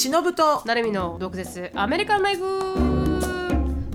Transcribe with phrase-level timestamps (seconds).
[0.00, 0.62] 忍と。
[0.64, 1.70] なるみの毒舌。
[1.74, 2.89] アメリカンライフ。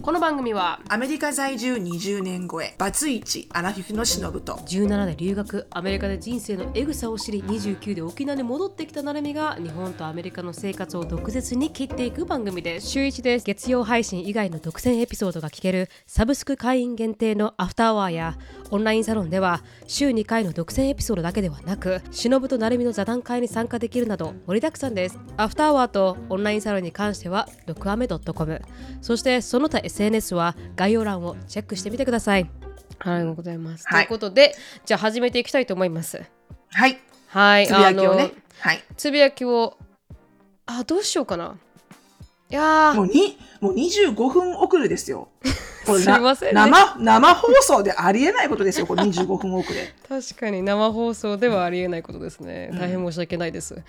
[0.05, 4.53] この番組はアメリカ在住20年超えバツイチアラフィフの忍と。
[4.53, 12.89] 17で留学アメリカで人生のエグさを知り29で沖縄に戻ってきたなるみが日本とアメリカの生活を毒舌に切っていく番組です。
[12.89, 13.45] 週1です。
[13.45, 18.37] 月曜配信以外の独占エピソードが聞けるサブスク会員限定のアフターアワーや
[18.69, 25.17] オンラインサロンでは週2回の独占エピソードだけではなく忍となるみの座談会に参加できるなど盛りだくさんです。
[25.37, 28.61] アフターアワーとオンラインサロンに関しては毒アメ .com
[29.01, 32.49] そしてその他 SNS は概要欄をチェックしてみてください。
[32.99, 34.07] ありがとうございます、はい。
[34.07, 36.21] ということでじゃあ始めていきたいと思います。
[36.71, 36.99] はい。
[37.27, 38.83] はいつぶやきをあのねはい。
[38.97, 39.77] つぶやきを
[40.65, 41.55] あどうしようかな。
[42.49, 42.95] いやー。
[42.95, 45.29] もうにもう25分遅れですよ。
[45.85, 46.53] これすいませんね。
[46.55, 52.71] な生生放送でありえないことですよこれ25分遅れ確かに生放送ではありえないことですね。
[52.73, 53.81] 大変申し訳ないです。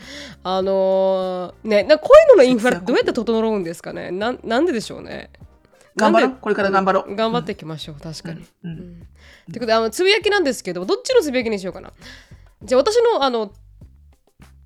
[0.44, 4.12] あのーね、なこういうののインフラどうやって整うんですかね。
[4.12, 5.30] なんなんででしょうね。
[5.97, 6.36] 頑張ろう。
[6.41, 7.14] これから頑張ろう。
[7.16, 8.44] 頑張っていきましょう、確かに。
[8.64, 9.02] うんうん。
[9.50, 11.92] ってことであのつぶやきなんですけどどっちのつぶやきにしようかな。
[12.62, 13.53] じゃあ私のあの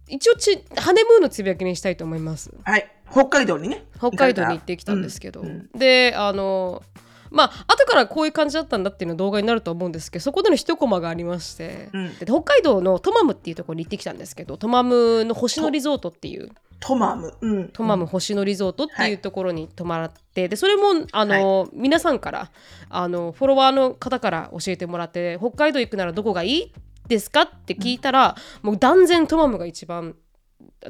[0.09, 2.53] 一応ちハネムーンのつぶやきにしたいと思います。
[2.65, 2.91] はい。
[3.11, 3.85] 北海道にね。
[3.99, 5.79] 北海道に行ってきたんですけど、うんうん。
[5.79, 6.83] であの
[7.31, 12.19] まあ後からこういう感じだったんだっていうの動画になると思うんですけどそこでの一コマがありまして、うん。
[12.19, 16.51] で北海道のトマムっていうところに行ってきたんですけどトマムの星野リゾートっていう。
[16.81, 17.35] トマム。
[17.41, 17.69] うん。
[17.69, 22.51] トマム星野リゾートっていうところに泊まって、でそれもあの、皆さんから
[22.89, 26.73] あのフォロワーの方から教えてもらって北海道行くならどこがいい
[27.07, 30.17] ですかって聞いたら、もう断然トマムが一番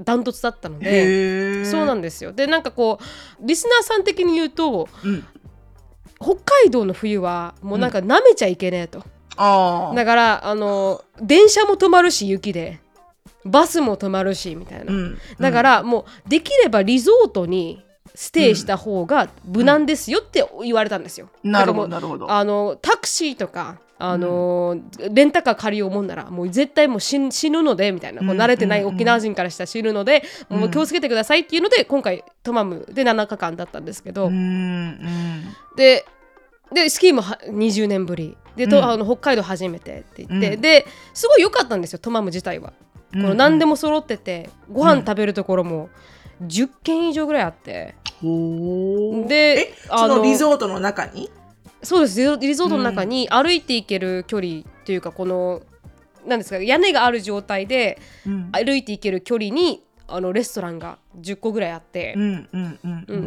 [0.04, 1.64] ダントツだったので。
[1.64, 2.32] そうなんですよ。
[2.32, 5.26] でなんかこうリスナーさん的に言うとうん
[6.22, 9.04] 北海道の冬はもうなんか舐めちゃいけねえと、
[9.36, 12.80] ああだからあの電車も止まるし雪で。
[13.44, 15.18] バスも止まるしみたいな、うん。
[15.38, 17.82] だからもうできればリゾートに
[18.14, 22.30] ステイした方が無難ですよって言われたんですよ、うなるほど。
[22.30, 24.76] あのタクシーとかあの、
[25.10, 35.00] レンタカー借りようもんならもう絶対もう死ん死ぬのでみたいなこううん慣れてない沖縄人からしたら死ぬので、もう気をつけてくださいっていうので今回トマムで7日間だったんですけど、うんうん。
[35.76, 36.06] で
[36.72, 38.36] でスキーもは20年ぶり。
[38.56, 38.84] で、とうん。
[38.84, 40.60] あの北海道初めてって言って、うん。
[40.60, 42.72] ですごい良かったんですよトマム自体は。
[43.12, 45.90] この何でもも揃っててご飯食べるところも
[46.42, 51.28] 10軒以上ぐらいあって、でえあのそのリゾートの中に？
[51.82, 52.18] そうです。
[52.18, 55.62] リゾリゾートの中に歩いて行ける距離というかこの
[56.26, 58.50] なんですか屋根がある状態でうん。
[58.52, 62.14] 歩いて行ける距離にあのレストランが10個ぐらいあって。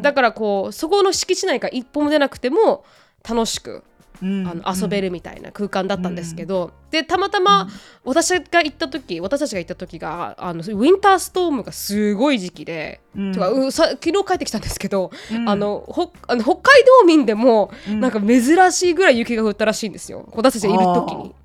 [0.01, 2.83] だからこうそこの敷地内から一歩も出なくても
[3.27, 3.83] 楽しくうん
[4.21, 7.67] あの遊べるみたいな空間だったんですけど、でたまたま
[8.03, 13.33] 私が行った時私たちが行った時があのウィンターストームがすごい時期で、うん。
[13.33, 15.49] とかうさ昨日帰ってきたんですけど、うん。
[15.49, 16.61] あのほあの北海
[17.01, 17.99] 道民でもうん。
[17.99, 20.29] なんか珍しいぐらい雪が降ったらしいんですよ。
[20.33, 21.35] 私たちがいる時に。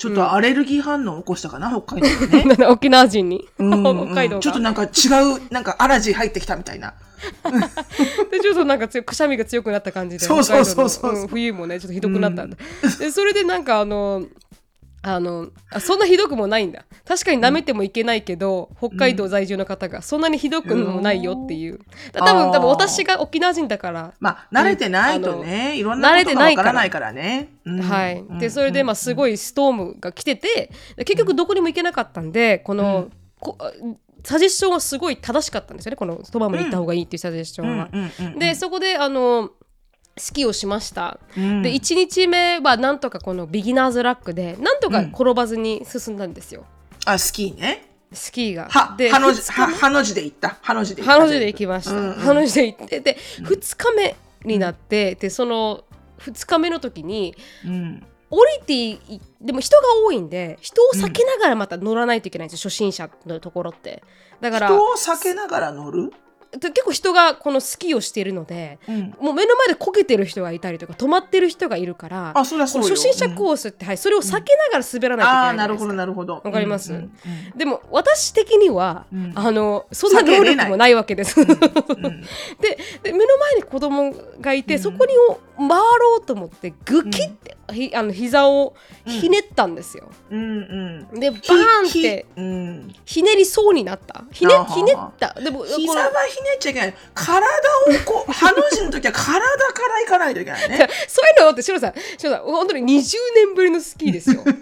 [0.00, 1.68] ちょっとアレルギー反応起こしたかな？
[1.70, 2.64] 北海道でね。
[2.72, 4.42] 沖縄人に、うんうん 北海道が。
[4.42, 6.94] ちょっとなんか違うなんかアラジー入ってきたみたいな。
[8.32, 11.26] でちょっとなんか強くしゃみが強くなった感じでそうそうそうそう。
[11.28, 12.56] 冬もねちょっとひどくなったんだ、
[12.98, 14.22] でそれでなんかあの
[15.02, 16.84] あのあそんなひどくもないんだ。
[17.06, 21.78] 確かに舐めてもいけないけど、北海道在住の方がそんなにひどくもないよっていう、
[22.12, 22.34] だ多あー。
[22.34, 24.12] 分多分私が沖縄人だから。
[24.20, 27.48] まあ慣れてないとねいろんなことがわからないからね。
[27.64, 27.80] うん。
[27.80, 28.38] はい、うん。
[28.38, 33.08] でそれでまあすごいストームが来てて結局どこにも行けなかったんでこの、
[33.38, 33.56] こ
[34.22, 35.96] サジェッションはすごい正しかったんですよね。
[35.96, 37.88] このトマムに行った方がいいっていうサジェッションは。
[37.90, 38.38] うんうんうん。
[38.38, 39.50] でそこであの
[40.20, 41.62] スキーをしました、うん。
[41.62, 46.64] で1日目はなんとかこのビギナーズラックでなんとか転ばずに進んだんですよ、
[47.06, 47.86] あスキーね。
[48.12, 48.68] スキーが。
[48.70, 49.40] はではの字
[49.90, 50.58] の字で行った。
[50.60, 51.12] はの字で行った。
[51.12, 51.92] ハの字で行きました。
[51.92, 52.14] うんうん。
[52.14, 55.84] ハの字で行ってで2日目になって、でその
[56.20, 58.06] 2日目の時にうん。
[58.32, 64.04] 降りていでも人が多いんで人を避けながらまた乗らないといけないんですよ、初心者のところって。
[64.40, 66.10] だから人を避けながら乗る？
[66.10, 66.16] で
[66.52, 69.14] 結構人がこのスキーをしているのでうん。
[69.20, 76.40] もう目の前でこけてる人がいたりとか止まってる人がいるからあそりゃそう初心者コースって、はい、それを避けながら滑らないといけあないあなるほどなるほど。
[76.44, 76.92] わかります？
[76.92, 77.10] うんうん
[77.56, 79.32] でも私的には、うん。
[79.34, 81.40] あのそんな能力もないわけです。
[81.40, 81.58] うんうん。
[82.60, 84.80] でで目の前に子供がいて、うん。
[84.80, 88.74] そこにを回ろうと思ってグキって、ひあの膝を
[89.04, 90.10] ひねったんですよ。
[90.30, 90.40] うん
[91.12, 91.20] うん。
[91.20, 92.26] でバーンって
[93.04, 94.24] ひねりそうになった。
[94.32, 95.34] ひねひねった。
[95.34, 96.94] でも膝はひねっちゃいけない。
[97.14, 97.50] 体を
[98.04, 99.34] こう ハの字の時は体か
[99.88, 100.88] ら行かないといけないね。
[101.08, 101.94] そういうのだってシロさん。
[102.16, 104.42] シロさん本当に20年ぶりのスキーですよ。
[104.44, 104.52] 考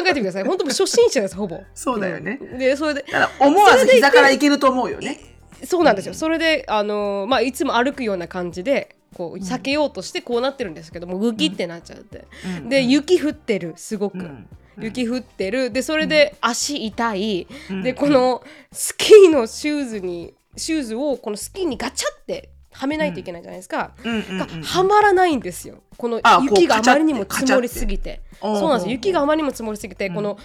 [0.00, 0.44] えてみてください。
[0.44, 1.62] 本当に初心者ですほぼ。
[1.74, 2.38] そうだよね。
[2.40, 2.58] うん。
[2.58, 5.35] でそれでだから思わず膝から行けると思うよね
[5.66, 12.26] そうなんですよ、それで、あのーまあ、いつも歩くような感じでこう避けようとしてこうなってるんですけどもグギってなっちゃって、
[12.58, 12.68] うん。
[12.68, 14.46] で雪降ってるすごく、うん。
[14.78, 15.70] 雪降ってる。
[15.70, 17.82] でそれで足痛い、うん。
[17.82, 18.42] でこの
[18.72, 25.82] スキーのシューズにシューズをこのスキーにガチャってはめないといけないじゃないですか、がはまらないんですよ。
[25.96, 28.20] この雪があまりにも積もりすぎて。
[28.42, 30.38] そうなんです雪があまりにも積もりすぎて、この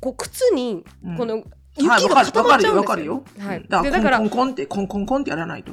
[0.00, 1.16] こう靴にうん。
[1.16, 1.44] このはい
[1.76, 5.72] 雪が固まっちゃうんですよ、はい、うんだからコンコンってコンコンコンってやらないと。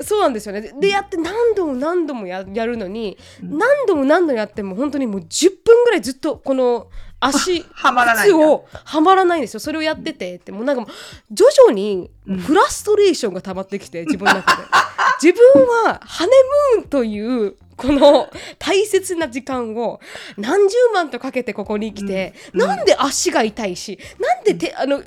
[0.00, 0.60] そうなんですよね。
[0.60, 6.88] ででやって何度も何度もややるのに、何度も何度もやっても本当にもう10分ぐらいずっとこの
[7.20, 9.60] 足 はまらないをはまらないんですよ。
[9.60, 10.90] それをやっててってもうなんかもう
[11.32, 12.10] 徐々に
[12.46, 14.62] フラストレーションが溜まってきて自分の中で。
[15.20, 16.30] 自分はハネ
[16.76, 18.28] ムーンというこの
[18.58, 20.00] 大切な時間を
[20.36, 25.04] 何十万とかけてここに来て、なんで足が痛いしなんでてあの根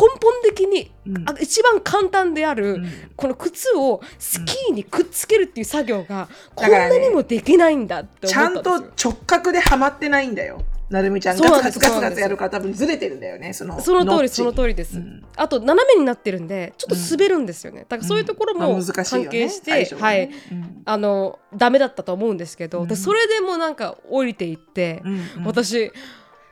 [0.00, 1.28] 本的に、うん。
[1.28, 2.86] あ一番簡単である、うん。
[3.16, 9.12] この靴をスキーにくっつけるっていう作業がこんなにもできないんだってちゃん思ったんですよ。
[9.12, 10.62] と直角ではまってないんだよ。
[10.88, 13.52] なるみちゃんそうなんですガツガツガツやるから多分ずれてるんだよね。
[13.52, 15.24] そのその通りその通りです、うん。
[15.34, 19.86] あと斜めになってるんでちょっと滑るんですよね、だからそういうところも関係して、はね。
[19.98, 20.30] はい。
[20.52, 20.82] うん。
[20.84, 22.88] あのダメだったと思うんですけど、うん。
[22.88, 25.12] でそれでもなんか降りていって、うん。
[25.38, 25.44] うん。
[25.44, 25.90] 私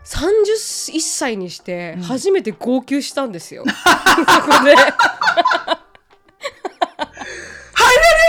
[0.04, 4.74] 31歳にして初めて号泣したんですよ、 そこで。
[4.74, 4.76] 入れ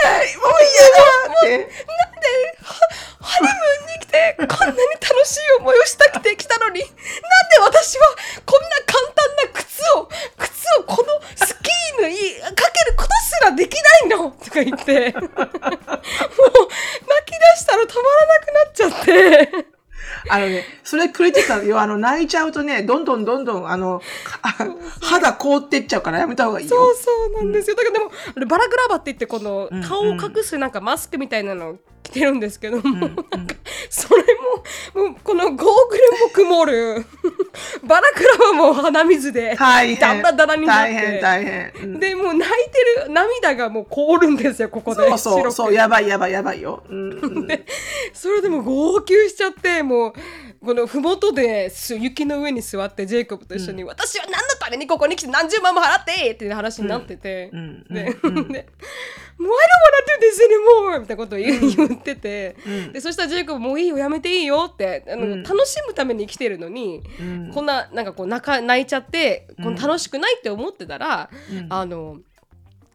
[0.04, 1.69] ないもう嫌だって。
[3.22, 6.80] ハネムーンに来てこんなに楽しい思いをしたくて来たのに。
[6.80, 6.95] なんで
[7.60, 8.07] 私は
[8.45, 10.50] こんな簡単な靴を靴
[10.80, 12.16] をこのスキーに
[12.56, 14.31] かけることすらできないの？
[14.31, 15.12] とか言って。
[15.12, 15.44] もう泣
[17.25, 19.66] き出したらたまらなくなっちゃって
[20.30, 21.80] あのね、それクリティカルよ。
[21.80, 24.02] あの、泣いちゃうとね、どんどんどんどん、あの、
[24.42, 24.56] あ
[25.02, 26.76] 肌凍ってっちゃうからやめた方がいいよ。
[26.76, 33.16] そうそうなんですよだからでもバラグラバって言ってこのうん顔を隠すなんかマスクみたいなのを着てるんですけども、うんうん。
[33.90, 34.24] それ
[34.96, 35.74] ももうこのゴーグル
[36.24, 37.06] も曇る。
[37.84, 40.22] バラクラバも鼻水で大変。
[40.22, 40.94] ダラダラになって。
[40.94, 41.74] 大変、大変。
[41.84, 42.00] うん。
[42.00, 45.18] でもう泣いてる涙がもう凍るんですよここで。
[45.18, 46.84] そうそう、やばいやばいやばいよ。
[46.90, 47.48] うんうん。
[48.13, 50.13] それでも号泣しちゃってもう
[50.66, 58.52] この麓です雪の上に座ってジェイコブと一緒に、私は何のためにここに来て何十万も払ってっていう話になってて、うんで、うんうん。
[58.52, 58.68] で
[59.38, 61.00] もう I don't wanna do this anymore!
[61.02, 62.94] みたいなことを言,、言ってて、うん。
[62.94, 65.44] でそしたらジェイコブもういいよやめていいよってあの、うん。
[65.44, 67.52] 楽しむために来てるのに、うん。
[67.54, 71.68] こんななんかこう泣か泣いちゃってこの楽しくないって思ってたら、うん。
[71.70, 72.18] あの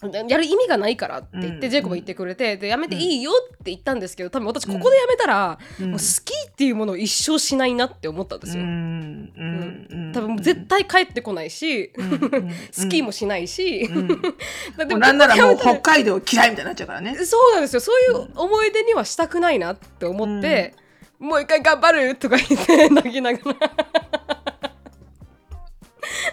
[0.03, 1.71] やる意味がないからって言って、うん。
[1.71, 5.91] ジェイコブ言ってくれてでやめていいよって言ったんですけど多分私ここでやめたら、うん。
[5.91, 8.63] もうスキーっていうものを一生しないなって思ったんですよ。
[8.63, 10.13] うん。
[10.15, 11.93] 多分絶対帰ってこないし、
[12.73, 14.09] スキーもしないし、うん。
[14.09, 17.15] だってもうなんならもう北海道嫌いみたいになっちゃうからね。
[17.25, 17.81] そうなんですよ。
[17.81, 20.75] そういう思い出にはしたくないなって思って、
[21.19, 23.71] もう一回頑張るとか言って 泣きながら。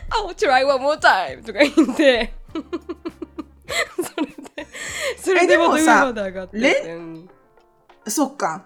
[0.10, 2.34] I'll try one more time とか言って
[5.18, 6.14] それでもさ
[6.54, 7.30] れうん
[8.08, 8.64] そっか。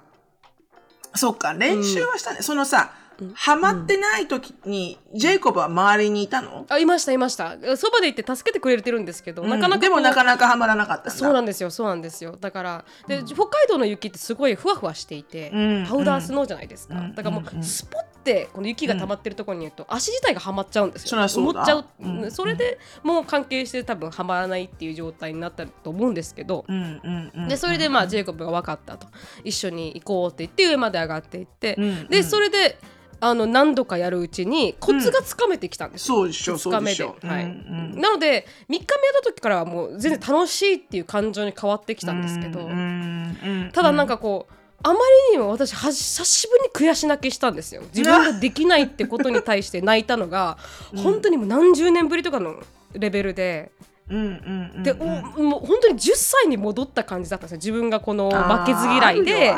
[1.15, 2.41] そっか、練習はしたね。
[2.41, 2.93] そのさ、
[3.33, 6.65] ハマってない時に、ジェイコブは周りにいたの？
[6.69, 7.57] あいましたいました。
[7.77, 11.11] そばで行って助けてくれてるんですけど、なかなかでもなかなかハマらなかったんだ。
[11.11, 12.37] そうなんですよそうなんですよ。
[12.39, 15.85] だからで、北海道の雪ってすごいふわふわしていて、うん。
[15.87, 17.15] パウダースノーじゃないですか、うん。
[17.15, 21.09] だからもうんうスポってこの雪が溜まってるところにいると、足自体がはまっちゃうんですよ。
[21.09, 21.61] そりゃそうだ。
[21.61, 22.31] 思っちゃう、うん。
[22.31, 27.47] それでもう関係して多分はまらないっていう状態になったと思うんですけど、うんうんうん。
[27.47, 29.07] でそれでまあジェイコブが分かったと。
[29.43, 32.07] 一緒に行こうって言って上まで上がっていって、うんうん。
[32.07, 32.77] でそれで
[33.21, 36.09] あの何度かやるうちにコツがつかめてきたんです。
[36.09, 37.15] よ、そうでしょ、そうでしょ。
[37.23, 37.43] はい。
[37.43, 38.01] うんうん。
[38.01, 38.85] なので3日目やっ
[39.15, 44.99] た時からはもう全然楽しいっていう感情に変わってきたんですけど、うんうんただなんかこうあま
[45.31, 47.83] りにも私は久しぶりに悔し泣きしたんですよ。
[47.93, 50.57] 自分ができないってことに対して泣いたのが、
[50.97, 52.55] 本当にもう何十年ぶりとかの
[52.93, 53.71] レベルで。
[54.11, 57.57] うんうんうんで、おもう本当に10歳に戻った感じだったんですよ。
[57.57, 59.53] 自分がこの負けず嫌いで。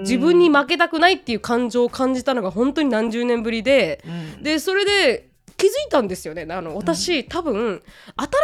[0.00, 4.02] 自分に負けたくないっていう感情を感じたのが本当に何十年ぶりで、
[4.36, 4.42] うん。
[4.42, 6.46] でそれで気づいたんですよね。
[6.50, 7.82] あの私、多分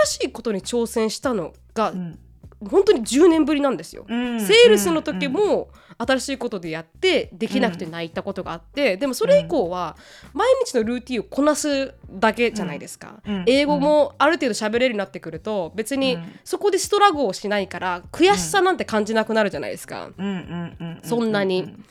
[0.04, 2.18] 新しいことに挑戦したのが、うん
[2.60, 4.04] 本当に10年ぶりなんですよ。
[4.08, 4.40] うん。
[4.40, 5.68] セールスの時も
[5.98, 9.96] 新しいことでやってできなくて泣いたことがあって、でもそれ以降は
[10.32, 13.44] 毎日のルーティンをこなすだけじゃないですか、うん。
[13.46, 20.10] 英語もある程度喋れるようになってくると別にうんそこでストラグをしないから悔しさなんて感じなくなるじゃないですか。
[20.16, 21.00] うんうんうんうん。
[21.02, 21.62] そんなに。
[21.62, 21.84] うん。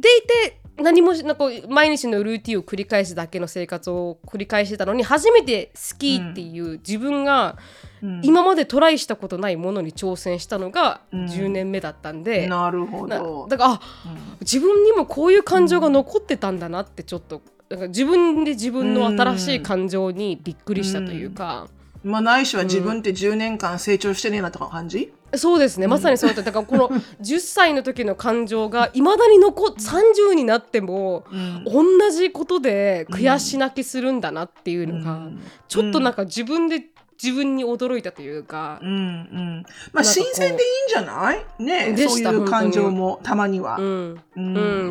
[0.00, 7.56] でいて何もしなんか毎日のルーティンを繰り返すだけの生活を繰り返してたのに初めてスキーっていう自分が
[8.02, 8.20] うん。
[8.22, 11.24] 今までトライしたことないものに挑戦したのがうん。
[11.26, 13.46] 10年目だったんで、なるほなど。
[13.48, 14.36] だからあうん。
[14.40, 21.68] 自分にもこういう感情が残ってたんだなってちょっとだから自分で自分の新しい感情にびっくりしたというか、
[22.06, 25.88] まあ、ないしは自分って10年間成長してねえなとか感じ、そうですね。
[25.88, 26.42] まさにそうだった。
[26.42, 26.88] だからこの
[27.20, 31.64] 10歳の時の感情がいまだに残っ30になってもうん。
[31.64, 35.42] 同じことで悔し泣きするんだなっていうのが、うん。
[35.68, 36.84] ちょっとなんか自分で
[37.20, 38.78] 自分に驚いたというか。
[38.82, 39.64] う、んうん。
[39.92, 41.44] まあ、新鮮でいいんじゃない？
[41.58, 43.78] ねでそういう感情もたまには。
[43.78, 43.86] うん。
[44.12, 44.40] うう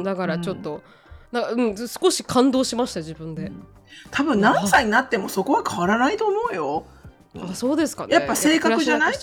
[0.01, 0.03] ん。
[0.03, 0.81] だからちょっと、
[1.31, 1.43] なん。
[1.43, 3.51] かうん、少し感動しました自分で、
[4.11, 6.83] 多分何歳になってもそこは変わらないと思うよ。
[7.41, 8.13] あそうですかね。
[8.15, 9.13] やっぱ性格じゃない？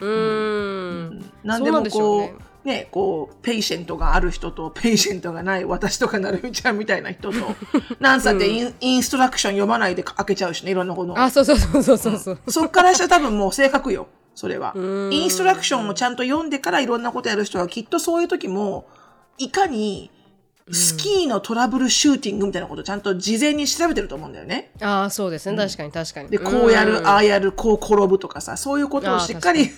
[0.00, 1.32] うん。
[1.44, 2.34] 何でもこうね
[2.64, 7.38] ねこう patient がある人と patient がない私とかなるみちゃんみたいな人と
[8.00, 11.12] なんさって in,、instruction 読まないで開けちゃうしねいろんなこと。
[11.12, 12.38] をあそうそうそうそうそうそう。
[12.48, 14.72] そっからしたら多分もう性格よそれは。
[14.76, 18.86] instruction をちゃんと読んでからいろんなことやる人はきっとそういう時も
[19.38, 20.10] いかに
[20.72, 24.70] スキーのトラブルシューティングみたいなことをちゃんと事前に調べてると思うんだよね。
[24.80, 25.56] ああそうですね。
[25.56, 26.28] 確かに確かに。
[26.28, 29.70] で、こうやる、ああややる、こう転ぶとかさ、そういうことをしっかあり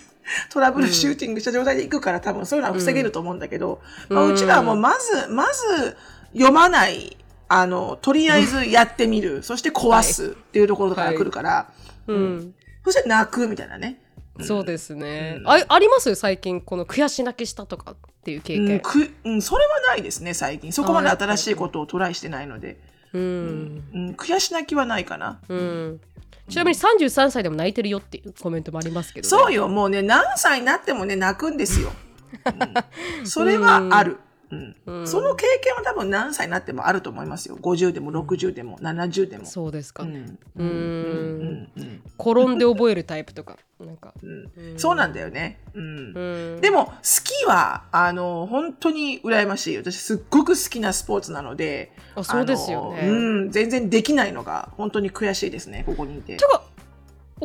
[0.51, 4.17] トラブルシューティングした状態でいくから、多分そういうのは防げると思うんだけど、うん。
[4.17, 5.97] まあ、うちらはもうまず、まず
[6.33, 7.17] 読まない、
[7.49, 11.73] あの、とりあえずやってみる、そして壊すっていうところから来るから、
[12.07, 12.55] うん。
[12.85, 13.99] そして泣くみたいなね。
[14.41, 16.15] そうですね、ああります？
[16.15, 20.73] 最近この悔し泣きしたとかっていう経うん、うん、それはないですね、最近。
[20.73, 22.79] そこまで新しいことをトライしてないので。
[23.13, 25.41] うん、うん、悔し泣きはないかな。
[25.49, 26.01] うん、
[26.49, 31.91] ちなみに33歳でも泣いてるよっていうコメントもありますけど、ね、そうよ、もうね、何歳になってもね、泣くんですよ。
[31.91, 34.19] うんそれはある。
[34.53, 34.77] うん。
[34.87, 37.57] うんその経験は多分何歳になってもあると思いますよ。
[37.61, 39.47] 50でも60でも70でも。
[39.47, 40.39] そうですか、ううん。
[40.57, 40.65] うん。
[40.65, 43.59] うんうん転んで覚えるタイプとか。
[43.81, 44.79] なんか、うん。
[44.79, 45.59] そうなんだよね。
[45.75, 46.13] うん。
[46.15, 49.77] うん、でも、スキーは、あの、本当に羨ましい。
[49.77, 53.09] 私、すっごく好きなスポーツなので、あそうですよね。
[53.09, 53.13] う
[53.47, 56.37] ん、全然できないのが、本当に悔しいですね、ここにいて。
[56.37, 56.45] て。
[56.45, 56.63] か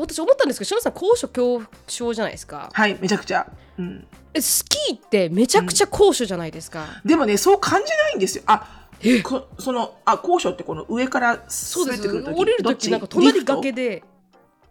[0.02, 2.70] 私思ったんですけど、シロさん高所恐怖症じゃないですか。
[2.74, 3.52] はい、めちゃくちゃ。
[3.78, 4.08] うん。
[4.34, 6.86] えスキーってめちゃくちゃ高所じゃないですか。
[7.04, 8.44] でもね、そう感じないんですよ。
[8.48, 12.86] あえ、こその、あ、高所ってこの上から滑ってくるとき降りるどっち？
[12.86, 14.04] ときなんか隣崖で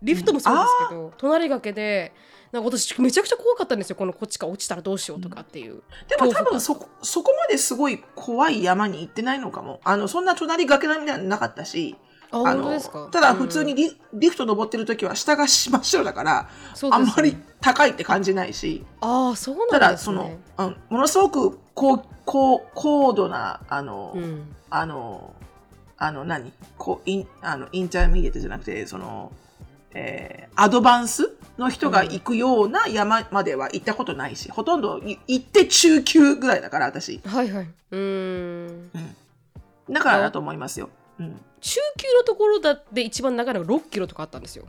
[0.03, 0.33] リフト？
[0.33, 2.13] もそうですけど、隣崖で
[2.53, 9.81] なんか私めちゃくちゃ怖かったんですよこのこっちから落ちたらどうしようとかっていう、でも多分そこ、そこまですごい怖い山に行ってないのかも。
[9.85, 11.97] あの、そんな隣崖並みなのなかったし、
[12.31, 12.81] ああの
[13.11, 16.49] ただ普通にリ,、リフト登ってる時は下が真っ白だから、ね。
[16.91, 19.95] あんまり高いって感じないし、ああそうたなんね。
[19.95, 24.55] だその、うんものすごく高高高度な、あの、うん。
[24.69, 25.35] あの、
[25.97, 26.53] あの何？
[26.77, 29.33] こう in あの intermediate じゃなくて、その、
[29.95, 37.21] えー advanced の人が行くような山までは行ったことないし、ほとんどい行って中級ぐらいだから、私。
[37.27, 37.69] はいはい。
[37.91, 38.91] うーん。
[39.91, 40.89] だからだと思いますよ。
[41.19, 44.67] うん、中級のところだって一番長いのが6キロとかあったんですよ。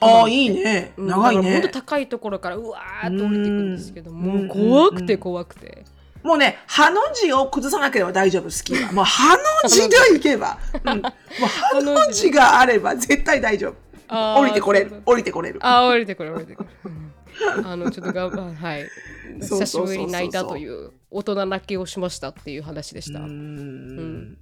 [0.00, 0.92] ああ、いいね。
[0.96, 1.06] うん。
[1.06, 1.68] 長いね。
[1.72, 4.16] 高いところからうわーっと降りていくんですけどうん。
[4.16, 5.84] もう怖くて怖くて、
[6.22, 8.92] もうね、ハの字を崩さなければ大丈夫、スキーは。
[8.92, 10.58] もうハの字で行けば。
[10.84, 11.12] うん、もう
[11.46, 13.74] ハの字があれば絶対大丈
[14.08, 14.40] 夫。
[14.40, 15.02] 降りてこれる。
[15.04, 15.60] 降りてこれる。
[15.62, 16.90] あー降りてこれ降りてこれ
[17.56, 17.66] うん。
[17.66, 18.86] あのちょっとがまあ はい。
[19.40, 24.38] 久しぶりに泣いたという大人泣きをしましたっていう話でした、うん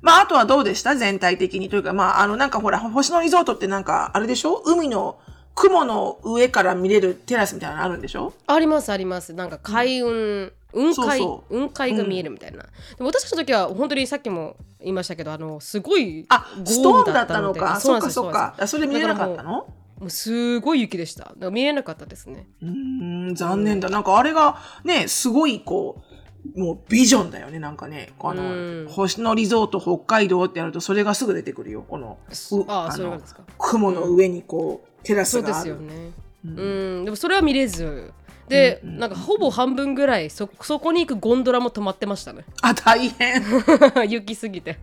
[0.00, 0.94] まあ、あとはどうでした？
[0.96, 1.68] 全体的に。
[1.68, 4.62] というか、まあ、あの、なんかほら、星野リゾートってなんか、あれでしょ？
[4.64, 5.18] 海の、
[5.54, 8.32] 雲の上から見れるテラスみたいなのあるんでしょ？
[8.46, 9.32] ありますあります。
[9.32, 11.52] なんか海運、雲海そうそう。
[11.52, 12.66] 雲海が見えるみたいな、で
[13.00, 17.80] も私たちの時は本当にさっきも言いましたけどあのすごいあ、ストームだったのでか。
[17.80, 18.54] そっかそっか。
[18.56, 19.66] あそれで見れなかったの？
[19.98, 21.34] もうすごい雪でした。
[21.50, 22.26] 見えなかったです。
[22.26, 23.88] ねうーん、残念だ。
[23.88, 26.07] なんかあれがね、すごいこう、
[26.54, 28.12] もうビジョンだよね、なんかね。
[28.20, 31.84] あの、うん星野リゾート北海道ってやるとそれがすぐ出てくるよ。
[31.86, 33.20] この、うああの
[33.58, 35.64] 雲の上にこう、テラそうでスがある。
[35.64, 36.10] すよね
[36.44, 38.12] ううんん、でもそれは見れず
[38.48, 43.42] で、うんうんなんかほぼ半分ぐらいそそこに行くゴンドラも止まってましたねあ、大変。
[44.08, 44.78] 雪すぎて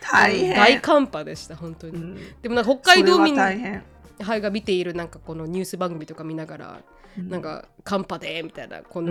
[0.00, 0.54] 大変。
[0.54, 3.82] 大寒波でした本当に、うんでもなんか北海道民大変。
[4.20, 6.80] はいが見ているなんかこのニュース番組とか見ながら、
[7.16, 9.06] なんか寒波でみたいなこうん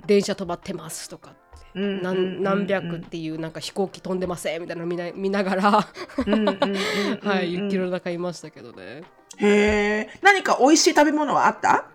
[0.00, 1.34] の電車止まってますとか
[1.74, 5.88] 何何百っていうなんか飛行機飛んでませんみたいなの見な見ながら、
[6.26, 9.02] うんうんうんうんはい雪の中いましたけどね。
[9.38, 10.08] へえ。
[10.22, 11.86] 何か美味しい食べ物はあった？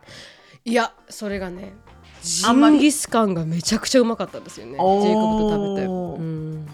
[0.65, 1.73] いやそれがね
[2.23, 4.73] ジンギスカンがめちゃくちゃうまかったんですよね。
[4.73, 6.65] ジェイコブと食べて、うん。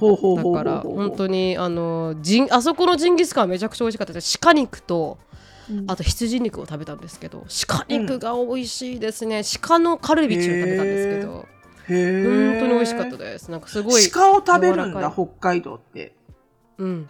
[0.53, 4.39] だから本当にあのジンあそこのジンギスカンはめちゃくちゃ美味しかったです。
[4.39, 5.32] 鹿肉とうん
[5.87, 11.45] あと羊肉を食べたんですけど鹿肉が美味しいですね、鹿のカルビチを食べたんですけど。
[11.85, 11.97] 本
[12.59, 13.51] 当に美味しかったです。
[13.51, 16.15] なんかすごい鹿を食べるんだ北海道って。
[16.77, 17.09] うん。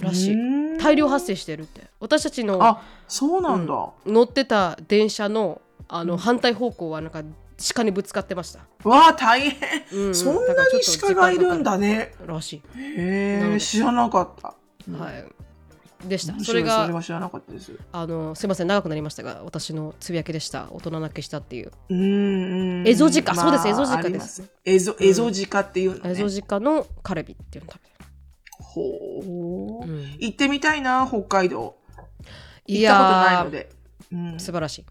[0.00, 0.34] らしい。
[0.34, 0.36] う
[0.76, 1.82] ん大量発生してるって。
[2.00, 6.18] 私たちのあそうなんだ、乗ってた電車のあのうん。
[6.18, 7.22] 反対方向はなんか
[7.74, 10.14] 鹿にぶつかってました、わあ大変、うん。
[10.14, 10.46] そんなに
[11.00, 12.14] 鹿がいるんだ時ね。
[12.26, 14.54] らしい、へえ知らなかった、
[14.92, 15.24] はい
[16.04, 16.38] でした。
[16.40, 17.72] それがそれは知らなかったです。
[17.92, 18.66] あのすいません。
[18.66, 20.68] 長くなりましたが私のつぶやきでした。
[20.70, 21.72] 大人泣きしたっていう。
[21.88, 23.34] うんうんエゾジカ。
[23.34, 23.68] そうです。
[23.68, 24.42] エゾジカです。
[24.64, 27.94] エゾエゾジカっていうのね、エゾジカのカルビっていうのを食
[28.58, 29.96] ほう、べる、う。
[29.96, 30.16] ん。
[30.18, 31.76] 行ってみたいな北海道。
[32.66, 33.70] い行ったことないやので、
[34.12, 34.18] うん。
[34.36, 34.84] ー素晴らし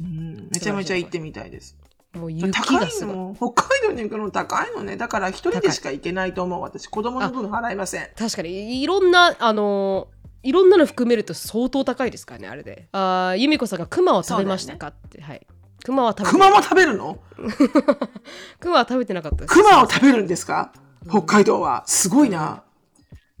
[0.00, 0.48] うん。
[0.50, 1.76] めちゃめちゃ行ってみたいです。
[2.14, 4.96] いもう雪高いの北海道に行くの高いのね。
[4.96, 6.86] だから一人でしか行けないと思う私。
[6.86, 8.08] 子供の分払いません。
[8.16, 10.08] 確かにいろんなあの
[10.42, 12.88] いろんなの含めると相当高いですからねあれで。
[12.92, 15.46] あー由美子さんがクマを食べましたかって、はい。
[15.84, 17.18] クマは食べて熊も食べるの？
[18.60, 19.54] クマは食べてなかったです。
[19.54, 20.72] 熊を食べるんですか？
[21.08, 21.84] 北海道は。
[21.86, 22.62] すごいな、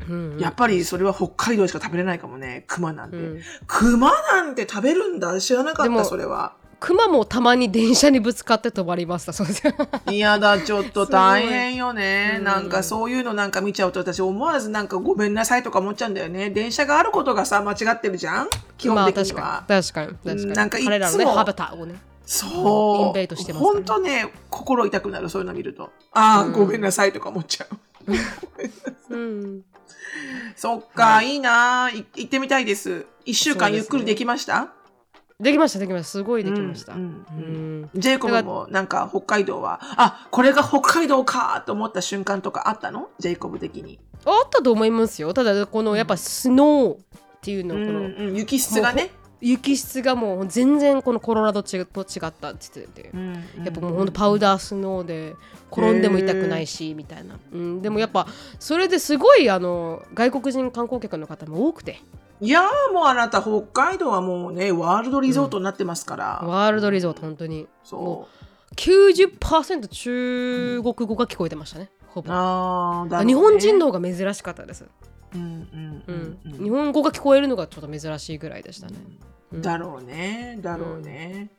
[0.08, 0.32] うん。
[0.32, 0.38] うん。
[0.38, 3.42] やっぱりそれは北海道しか食べれないかもね熊なんて、うん。
[3.66, 5.40] 熊なんて食べるんだ。
[5.40, 9.32] 知らなかっでもたそれはクマもたまに電車にぶつかって止まりました。
[9.32, 9.62] そうです。
[10.10, 12.36] 嫌だちょっと大変よね。
[12.38, 12.44] うん。
[12.44, 16.50] なんかそういうのなんか見ちゃうと私思わずなんかごめんなさいとか思っちゃうんだよね。
[16.50, 18.48] 電車があることがさ間違ってるじゃん？
[18.76, 20.12] 基本的には、まあ、確かに。
[20.12, 20.46] 確かに。
[20.46, 21.96] なんかいつも彼らのねハバターをね。
[22.24, 23.06] そう。
[23.06, 25.90] インベイトしてますね本当ね、心痛くなる、そういうの見ると。
[26.12, 26.52] ああ、うん。
[26.52, 27.66] ごめんなさいとか思っちゃ
[29.10, 29.10] う。
[29.14, 29.62] うん。
[30.54, 33.06] そっか、い、いなあい行ってみたいです。
[33.24, 34.68] 一週間ゆっくりできました？
[35.40, 36.08] できましたできました。
[36.08, 37.02] すごいできました、うんう
[37.32, 37.90] ん。
[37.94, 38.00] うん。
[38.00, 43.08] ジェイコブもなんか北海道は、あ、これが北海道かと思った瞬間とかあったの？
[43.20, 44.00] ジェイコブ的に。
[44.24, 45.32] あったと思いますよ。
[45.32, 46.98] ただこのやっぱスノーっ
[47.40, 49.10] ていうのうんこの、うん、雪質がね。
[49.40, 55.34] 雪質がもう全然このコロラドと違ったって言ってて、うんやっぱもうほんとパウダースノーで
[55.70, 58.26] 転んでも痛くないしみたいな、うん、でもやっぱ
[58.58, 62.00] それですごいあの外国人観光客の方も多くて。
[62.40, 66.40] いやーもうあなた北海道はもうね、ワールドリゾートになってますから。
[66.44, 67.62] ワールドリゾート本当に。
[67.62, 68.38] もそう
[68.76, 72.22] 90%中国語が聞こえてましたねほう。
[72.22, 73.26] ぼ、あね。
[73.26, 74.84] 日本人の方が珍しかったです、
[75.34, 76.16] うんうんううん
[76.52, 76.64] んうん。
[76.64, 78.96] 日本語が聞こえるのがちょっと珍しいぐらいでしたね、
[79.52, 79.62] うん。
[79.62, 81.50] だろうね、だろうね。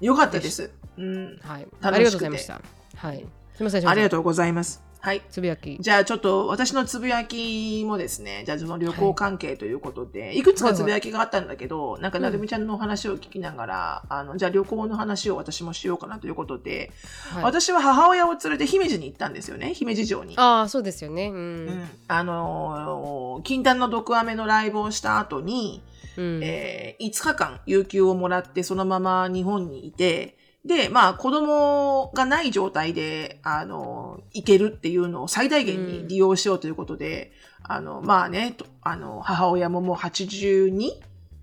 [0.00, 0.70] よかったです。
[0.96, 1.38] うん。
[1.42, 2.60] はい、ありがとうございました。
[2.96, 3.26] はい。
[3.54, 4.89] すみませんとありがとうございます。
[5.02, 5.22] はい。
[5.30, 5.78] つぶやき。
[5.80, 16.92] じゃあちょっと私のつぶやきもですね、じゃあその旅行関係ということで、い、くつかつぶやきがあったんだけど、なんかなるみちゃんのお話を聞きながら、あの、じゃあ旅行の話を私もしようかなということで、
[17.32, 17.44] はい。
[17.44, 20.34] 私は母親を連れて姫路に行ったんですよね、姫路城に。
[20.36, 21.28] ああそうですよね。
[21.28, 21.38] うん、う
[21.70, 25.82] ん、あのー禁断の毒飴のライブをした後に、
[26.16, 26.40] うん。
[26.42, 40.70] えー5日間有給をもらってそのまま日本にいて、で、まあ子供がない状態で、あの、行けるっていうのを最大限に利用しようということで、あの、まあね、とあの、母親ももう82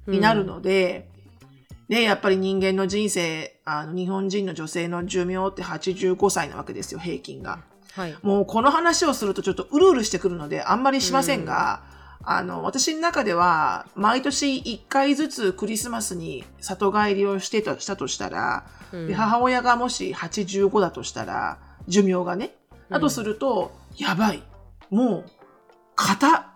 [0.07, 1.09] になるので、
[1.89, 7.59] で、やっぱり人間の人生、あの、日本人の女性の寿命って85歳なわけですよ、平均が。
[7.93, 8.15] はい。
[8.21, 11.81] もうこの話をするとちょっとうるうるしてくるのであんまりしませんが、
[12.29, 19.07] あの、私の中では毎年1回ずつクリスマスに里帰りをしてたしたとしたら、うん。
[19.07, 22.53] で母親がもし85だとしたら、寿命がね、
[22.89, 24.43] だとすると、やばい。
[24.89, 25.25] もう、
[25.95, 26.51] 片、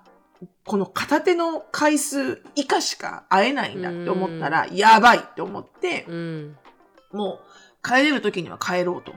[0.66, 6.58] この片手の回数以下しか会えないんだって思ったら、やばいって思って、うん。
[7.14, 9.14] もう帰れる時には帰ろうと。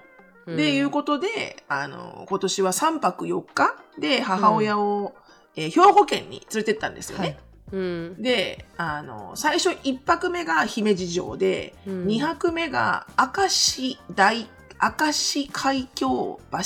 [0.47, 0.57] うん。
[0.57, 5.17] で、いうことで、あの、今年は3泊4日で母親を、
[5.57, 7.25] えー兵庫県に連れてったんですよね。
[7.25, 7.38] はい
[7.73, 14.47] うんで、あの、最初1泊目が姫路城で、うん2泊目が明石大、
[14.81, 16.09] 明石海峡
[16.53, 16.59] 橋。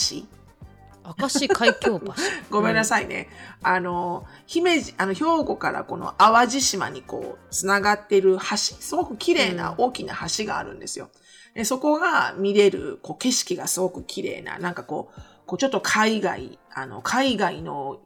[1.20, 2.12] 明石海峡橋
[2.50, 3.30] ごめんなさいね。
[3.62, 11.10] あの、姫路、あの、兵庫からこの淡路島にこう、つながってる橋、すごく綺麗な大きな橋があるんですよ。
[11.54, 18.00] でそこが見れる、こう、景色がすごく綺麗な、なんかこう、こうちょっと海外、あの、海外の、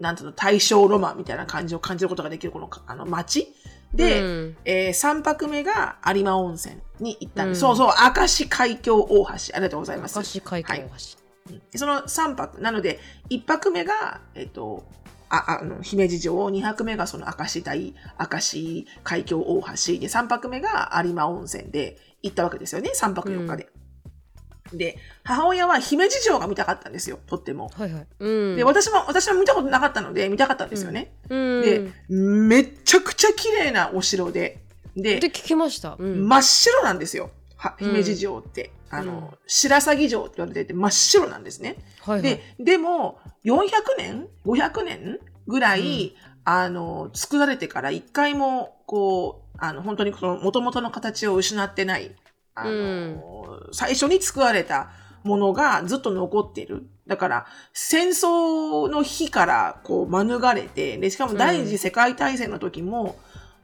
[0.00, 3.54] なんていうの、大正ロマンみたいな感じを感じることができる、この、あの、街？
[3.94, 4.56] で、うん。
[4.64, 7.64] えー、3泊目が有馬温泉に行ったんです。
[7.64, 7.76] うん。
[7.76, 9.32] そうそう、明石海峡大橋。
[9.32, 10.16] ありがとうございます。
[10.16, 10.90] 明石海峡橋、はい。
[11.70, 12.98] でその3泊、なので、
[13.30, 14.84] 1泊目が、えっと、
[15.28, 17.94] ああの姫路城、2泊目がその明石大、
[18.30, 19.72] 明石海峡大橋、で、
[20.08, 23.68] 3泊目が有馬温泉で行ったわけですよね、3泊4日で。
[24.72, 27.70] で、母親は姫路城が見たかったんですよ、とっても。
[27.74, 28.06] はいはい。
[28.18, 28.56] うん。
[28.56, 31.12] で、私も、私も見たことなかったので、見たかったんですよね。
[31.28, 34.58] うん、で、めっちゃくちゃ綺麗なお城で、
[34.96, 35.96] で、で聞きました。
[35.98, 36.26] うん。
[36.26, 37.30] 真っ白なんですよ。
[37.56, 38.70] はうん姫路城って。
[38.90, 41.76] あうんの、白鷺城って言われてて真っ白なんですね。
[42.00, 42.22] はいはい。
[42.22, 43.66] で、でも、400
[43.98, 52.12] 年 ?500 年ぐらい、あの、作られてから一回も、こう、あの、本当にその元々の形を失ってない、
[52.56, 54.90] あの、最初に作られた
[55.22, 56.86] ものがずっと残っている。
[57.06, 63.16] だから、戦争の日から、こう、免れて、で、しかも第二次世界大戦の時も、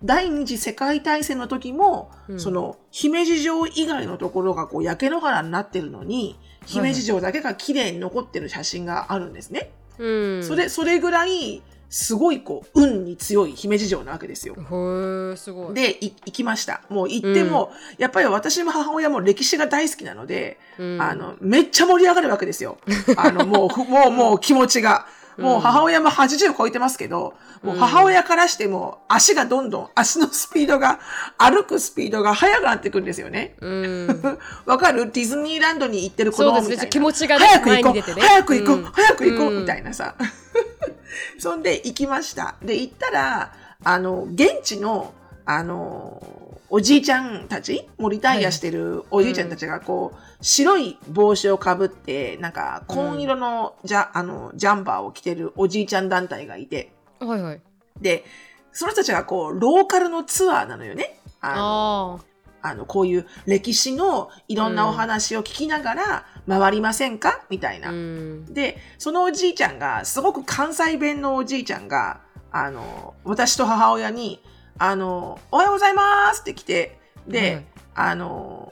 [0.04, 9.72] 第二次世界大戦の時も、うんその、姫路城以外のところがこう、焼け野原になってるのに、姫路城だけが綺麗に残ってる写真があるんですね。
[9.98, 10.44] うん。
[10.44, 14.54] それ、それぐらい、すごいこう、運に強い姫路城なわけですよ。
[14.54, 15.74] へー、すごい。
[15.74, 16.80] で、い行きました。
[16.88, 22.78] もう行っても、やっぱり私も母親も歴史が大好きなので、うん、あの、めっちゃ盛り上がるわけですよ。
[23.18, 25.06] あの、もうふ、 もう、もう気持ちが。
[25.38, 31.00] もう母親も80超えてますけど、もう母親からしても足がどんどん、足のスピードが、
[31.38, 33.54] 歩くスピードが速くなってくるんですよね。
[33.60, 34.38] うん。
[34.66, 35.10] わかる？
[35.10, 36.38] ディズニーランドに行ってる子。
[36.44, 36.86] 供みたいな。
[36.86, 38.02] 気持ちがね早く行こう、ね。
[38.02, 40.14] 早く行こう、ん早く行こう、んみたいなさ。
[41.38, 42.56] そんで行きました。
[42.62, 43.52] で、行ったら、
[43.84, 45.12] あの、現地の、
[45.44, 46.22] あの、
[46.70, 57.60] おじいちゃんたち、もうリタイアしてるおじいちゃんたちが、こう、白い帽子をかぶって、なんか、紺色のジャ、あの、ジャンバーを着てるおじいちゃん団体がいて、はいはい。
[58.00, 58.24] で、
[58.72, 61.18] その人たちがこう、ローカルのツアーなのよね。
[61.40, 62.20] あの
[62.62, 67.44] ああの、こういう歴史のいろんなお話を聞きながら回りませんか？
[67.50, 67.86] みたいあ。
[67.86, 67.90] な。
[67.90, 68.54] うん。
[68.54, 72.20] で、そのおじいちゃんが、すごく関西弁のおじいちゃんが、
[72.52, 74.42] あの、私と母親に、
[74.78, 78.71] あの、おはようございますって来て、で、はいあの、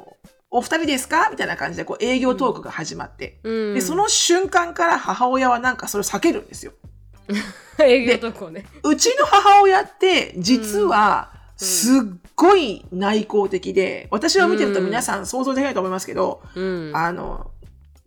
[0.51, 1.29] お二人ですか？
[1.31, 3.39] みたいな感じで、こう、営業トークが始まって。
[3.45, 3.75] うん。
[3.75, 6.73] で、その瞬間から母親はなんかそれを避けるんですよ。
[7.79, 8.67] 営業とこね。
[8.83, 12.01] うちの母親って、実は、うんすっ
[12.37, 16.61] ごい内向的で、私を見てると皆さん想像できないと思いますけど、う
[16.91, 16.91] ん。
[16.95, 17.51] あの、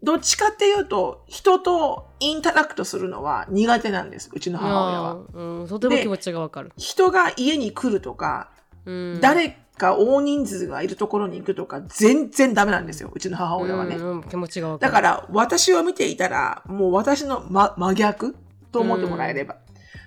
[0.01, 5.17] どっちかっていうと、人とインタラクトするのは苦手なんです、うちの母親は。
[5.35, 5.67] うん。
[5.67, 6.71] とても気持ちがわかる。
[6.77, 8.49] 人が家に来るとか、
[8.87, 9.19] うん。
[9.21, 13.95] 誰か大人数がいるところに行くとか、全然ダメなんですよ、うちの母親はね。
[13.97, 14.77] うんうん気持ちが。
[14.77, 18.35] だから、私を見ていたら、もう私の、ま、真逆？
[18.71, 19.57] と思ってもらえれば。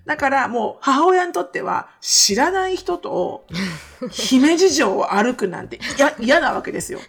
[0.07, 3.45] だから、もう母親にとっては、知らない人と、
[4.11, 7.01] 姫路城を歩くなんて嫌 嫌なわけですよ。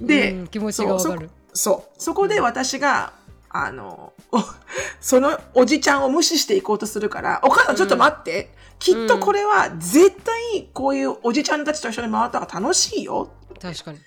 [0.00, 1.30] で、うん気持ちがわかる。
[1.52, 2.02] そう。
[2.02, 3.12] そこで私が、
[3.54, 4.42] あの、お
[5.00, 8.52] そのおじちゃんを無視していこうとするから、お母さんちょっと待って。
[8.80, 13.30] きっとこれは絶対こういうおじちゃんたちと一緒に回った方が楽しいよ。
[13.62, 14.00] 確かに。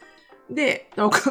[0.49, 0.89] で、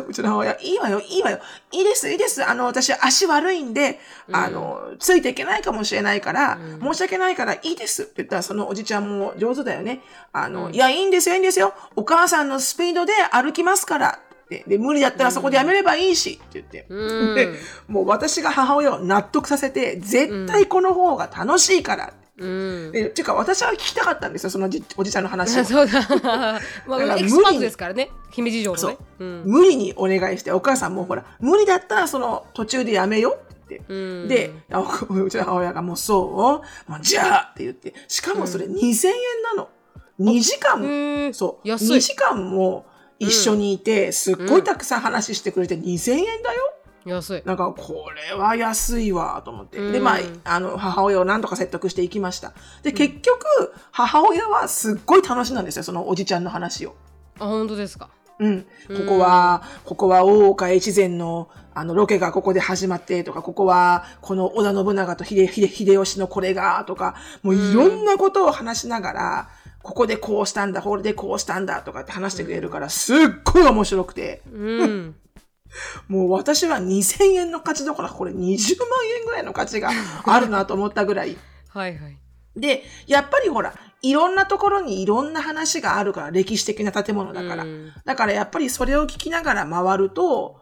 [0.09, 1.39] うちの母親、いいわよ、いいわよ。
[1.73, 2.45] いいです、いいです。
[2.45, 3.99] あの、私足悪いんで、
[4.33, 10.01] あの、ついていけないかもしれないから、うん申し訳ないからいいですって言ったら、そのおじちゃんも上手だよね。
[10.33, 11.75] あの、うんいや、いいんですよ、いいんですよ。
[11.97, 14.21] お母さんのスピードで歩きますから。
[14.47, 16.87] ってで、無理だったらそこでやめればいいし、って言って。
[16.89, 17.35] うん。
[17.35, 17.49] で
[17.89, 22.15] もう私が母親を納得させて、絶対この方が楽しいから。
[22.39, 22.93] うん。
[22.93, 25.65] でていうか、私は聞きたかったんですよ、そのじおじちゃんの話を。
[25.67, 26.01] そうだ。
[26.87, 28.11] まだからあ、エキスパートですからね。
[28.31, 28.99] 姫路城のね。
[29.19, 29.43] うん。
[29.47, 33.83] 無理にお願いして、お母さんもほら、無理だったらその途中でやめようって。
[33.89, 34.81] うんで、あ
[35.11, 39.69] うちの母親がもうそうもうじゃあって言って、しかもそれ2000円なの。
[40.21, 42.87] 2時間も、そう、安い2時間も
[43.19, 46.73] 一緒にいて、すっごいたくさん話してくれて2000円だよ？
[47.07, 47.43] 安い。
[47.45, 49.79] なんか、これは安いわ、と思って。
[49.79, 52.53] うんで、まあ、あの、母親を何とか説得していきました。
[52.83, 56.97] で、結局、母親はすっごい楽しんだんですよ、そのおじちゃんの話を。
[57.39, 58.11] あ、本当ですか？
[58.41, 58.63] うん。
[58.63, 58.69] こ
[59.07, 69.49] こは、ここは大岡越前の、あの、ロケがここで始まってとか、ここは、この織田信長と秀秀秀吉のこれが、とか、もういろんなことを話しながら、
[69.87, 75.15] ここでこうしたんだ、これでこうしたんだ、とかって話してくれるから、すっごい面白くて、うん。
[76.09, 79.91] もう私は2000円の価値どころか、これ20万円ぐらいの価値が
[80.25, 81.37] あるなと思ったぐらい。
[81.69, 82.19] はいはい。
[82.57, 87.63] で、やっぱりほら、いろんなところにいろんな話があるから、歴史的な建物だから。
[87.63, 90.61] うんだからやっぱりそれを聞きながら回ると、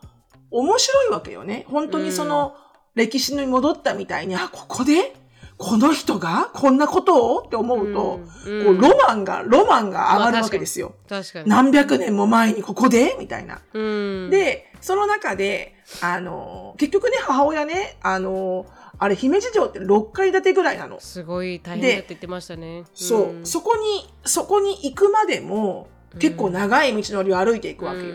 [0.50, 1.64] 面白いわけよね。
[1.70, 2.56] 本当にその、
[2.94, 5.14] 歴史に戻ったみたいに、あ、ここで
[5.56, 10.94] この人がこんなことをって思うと、うんこうロマンが、ロマンが上がるわけですよ。
[11.08, 11.48] 確かに。
[11.48, 13.60] 何百年も前にここでみたいな。
[13.72, 13.80] う
[14.26, 18.66] ん。、で、その中で、あの、結局ね、母親ね、あの、
[18.98, 21.00] あれ、姫路城って6階建てぐらいなの。
[21.00, 22.84] すごい大変だって言ってましたね。
[22.94, 25.88] そう、んそこに、そこに行くまでも、
[26.18, 28.14] 結構長い道のりを歩いていくわけよ。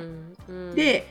[0.75, 1.07] で、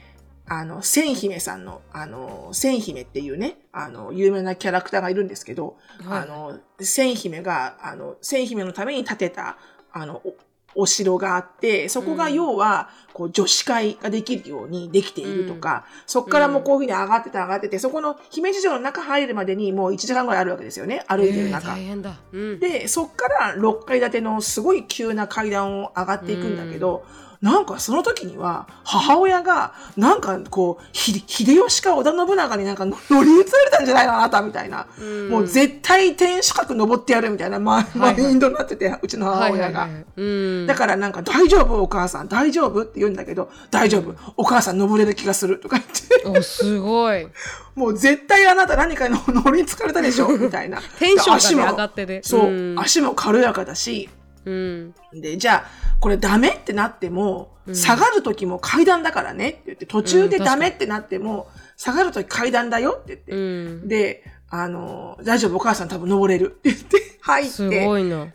[0.49, 9.59] あの、千姫さんの、あの、千姫っていうね、あの、有名なキャラクターがいるんですけど、はいあの、千姫が、あの、千姫のために建てた、
[9.93, 10.35] あの、お
[10.75, 21.69] お城があって、そこが要は、こう、女子会ができるようにできているとか、そこからもうこういうふうに上がってて上がってて、そこの姫路城の中入るまでにもう1時間ぐらいあるわけですよね、歩いてるえー中。
[21.69, 22.21] 大変だ。
[22.33, 22.61] うん。
[22.61, 27.05] で、そっから6階建てのすごい急な階段を上がっていくんだけど、
[27.41, 35.29] なんかその時には母親がなんかこうひ秀吉か織田信長になんか 乗り移られたんじゃないのあなたみたいな、うん。
[35.29, 38.15] もう絶対天守閣登ってやるみたいなマ,、はいはい。
[38.21, 39.89] マインドになっててうちの母親が。
[40.67, 44.15] だからなんか大丈夫お母さん大丈夫って言うんだけど大丈夫。
[44.37, 46.39] お母さん登れる気がするとか言って。
[46.39, 47.29] お、すごい。
[47.77, 50.81] もう絶対あなた何かに 乗りつかれたでしょみたいな。
[50.99, 52.21] テンション上がってね。
[52.25, 52.79] そう、ん。
[52.79, 54.09] 足も軽やかだし
[54.49, 55.21] うん。
[55.21, 55.65] で、じゃあ、
[56.01, 63.37] これダメってなっても、下がる時も階段だからねって言って、途中でダメってなっても、下がる時階段だよって言って、う
[63.85, 63.89] ん。
[63.89, 67.87] で、あの、大丈夫、お母さん多分登れるって言って、 入って。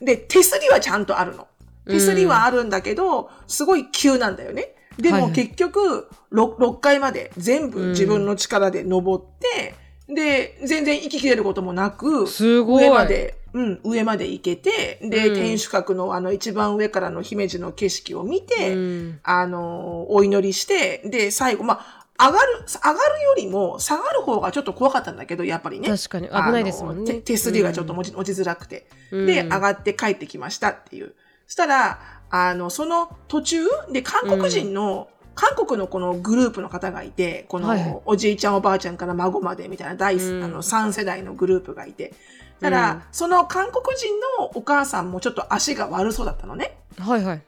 [0.01, 1.47] で、手すりはちゃんとあるの。
[1.87, 4.75] 手すりはあるんだけど、すごい急なんだよね。
[4.97, 9.75] でも結局6、6階まで全部自分の力で登って、
[10.07, 12.85] で、全然息切れることもなく、すごい。
[12.85, 19.19] 上まで、うん、上まで行けて、で、うん天守閣のあの一番上からの姫路の景色を見て、うん。
[19.23, 25.89] あの、お祈りして、で、最後、まあ、上がる、上がるよりも下がる方がちょっと怖かったんだけど、やっぱりね。
[25.89, 28.87] 確かに危ないですもんね手手すりがちょっと持ち,、づらくて。
[29.11, 31.13] うんで、上がって帰ってきましたっていう。
[31.45, 31.99] そしたら、
[32.31, 33.57] あの、その途中
[33.91, 42.13] で韓国人の、韓国のこのグループの方がいて、このおじいちゃんおばあちゃんから孫までみたいな第、うんあの3世代のグループがいて。
[42.61, 44.07] ただ、うんその韓国人
[44.39, 46.77] のお母さんもちょっと足が悪そうだったのね。
[46.97, 47.41] はいはい。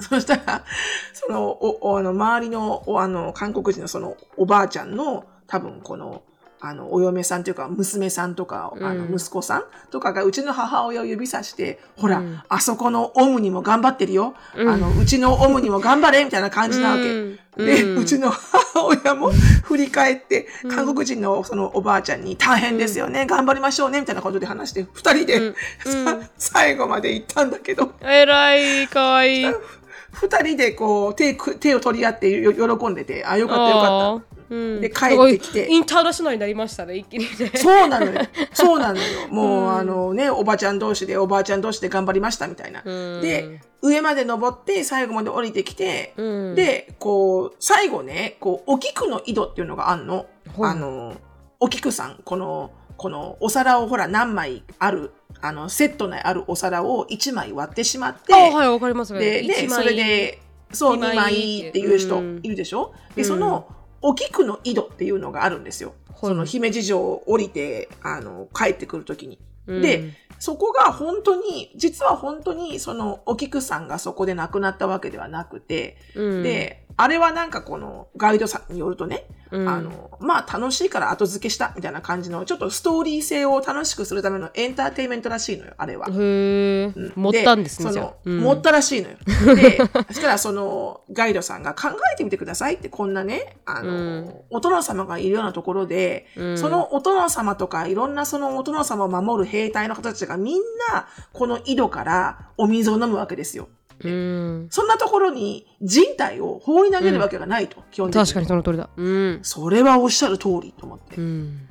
[0.00, 0.64] そしたら、
[1.12, 6.22] その、お、おあの、周りの、お、あの、韓国人のその、おばあちゃんの、多分この、
[6.60, 9.10] あの、お嫁さんというか、娘さんとか、あうん。
[9.10, 12.42] の、息子さんとかが、うちの母親を指さして、ほら、うん。
[12.48, 14.34] あそこのオムにも頑張ってるよ。
[14.56, 14.68] うん。
[14.68, 17.02] あの、うちのオムにも頑張れみたいな感じなわけ。
[17.02, 17.38] うん。
[17.56, 19.30] で、うちの母親も
[19.62, 20.70] 振り返って、うん。
[20.70, 25.54] 韓国人のそのおばあちゃんに大変ですよね、頑張りましょうね、みたいなことで話して、二人で、
[26.38, 29.46] 最後まで行ったんだけど、えらい、かわいい。
[30.14, 37.58] 二人でこう手く手を取り合ってよ喜んでて、あ、よかったよかっあーうんで帰ってきてインターナショナルになりましたね、一気にねた。。
[37.58, 38.20] そうなのよ。
[38.52, 39.28] そうなのよ。
[39.28, 42.82] もう、うんあのね、おばちゃん同士でおばあちゃん同士で頑張りましたみたいな。
[42.84, 50.26] うんで、上まで登って最後まで降りてきて、うん、で、こう、最後ね、こう、お菊の井戸っていうのがあんの。
[50.56, 51.14] はいあの、
[51.60, 59.12] お菊さん、この、このお皿をほら何枚ある、あの、セット内あるお皿を1枚割ってしまって、あはい、わかります。
[59.12, 60.40] で、で、それで、
[60.72, 62.40] そう、2二枚枚っていう人うん。
[62.42, 63.28] いるでしょ、で、うん。
[63.28, 63.68] その、
[64.00, 65.94] お菊の井戸っていうのがあるんですよ。
[66.08, 66.18] はい。
[66.20, 69.38] その姫路城を降りて、あの、帰ってくるときに。
[69.66, 69.82] うん。
[69.82, 79.68] で、そこが本当に、実は本当に、その、お菊さんがそこで亡くなったわけではなくて、うん、で、あれはなんかこの、ガイドさんによるとね、うん。
[79.68, 86.08] あの、まあ楽しいから後付けしたみたいな感じの、ちょっとストーリー性を楽しくするためのエンターテインメントらしいのよ、あれは。
[86.08, 88.28] へえ、持ったんですね、そじゃあ。
[88.28, 89.16] の、持ったらしいのよ。
[89.54, 89.76] で、
[90.08, 94.34] そしたらそのガイドさんが考えてみてくださいって、こんなね、あの、うん。
[94.50, 96.58] お殿様がいるようなところで、うん。
[96.58, 100.60] そのお殿様とかいろんなそのお殿様を守る兵隊の方たちがみん
[100.92, 103.68] な、この井戸からお水を飲むわけですよ。
[104.04, 108.26] うん、そんなところに人体を放り投げるわけがないと、基本的に。
[108.26, 108.88] 確かにその通りだ。
[108.96, 109.40] うん。
[109.42, 111.20] それはおっしゃる通りと思ってう。
[111.20, 111.68] ん。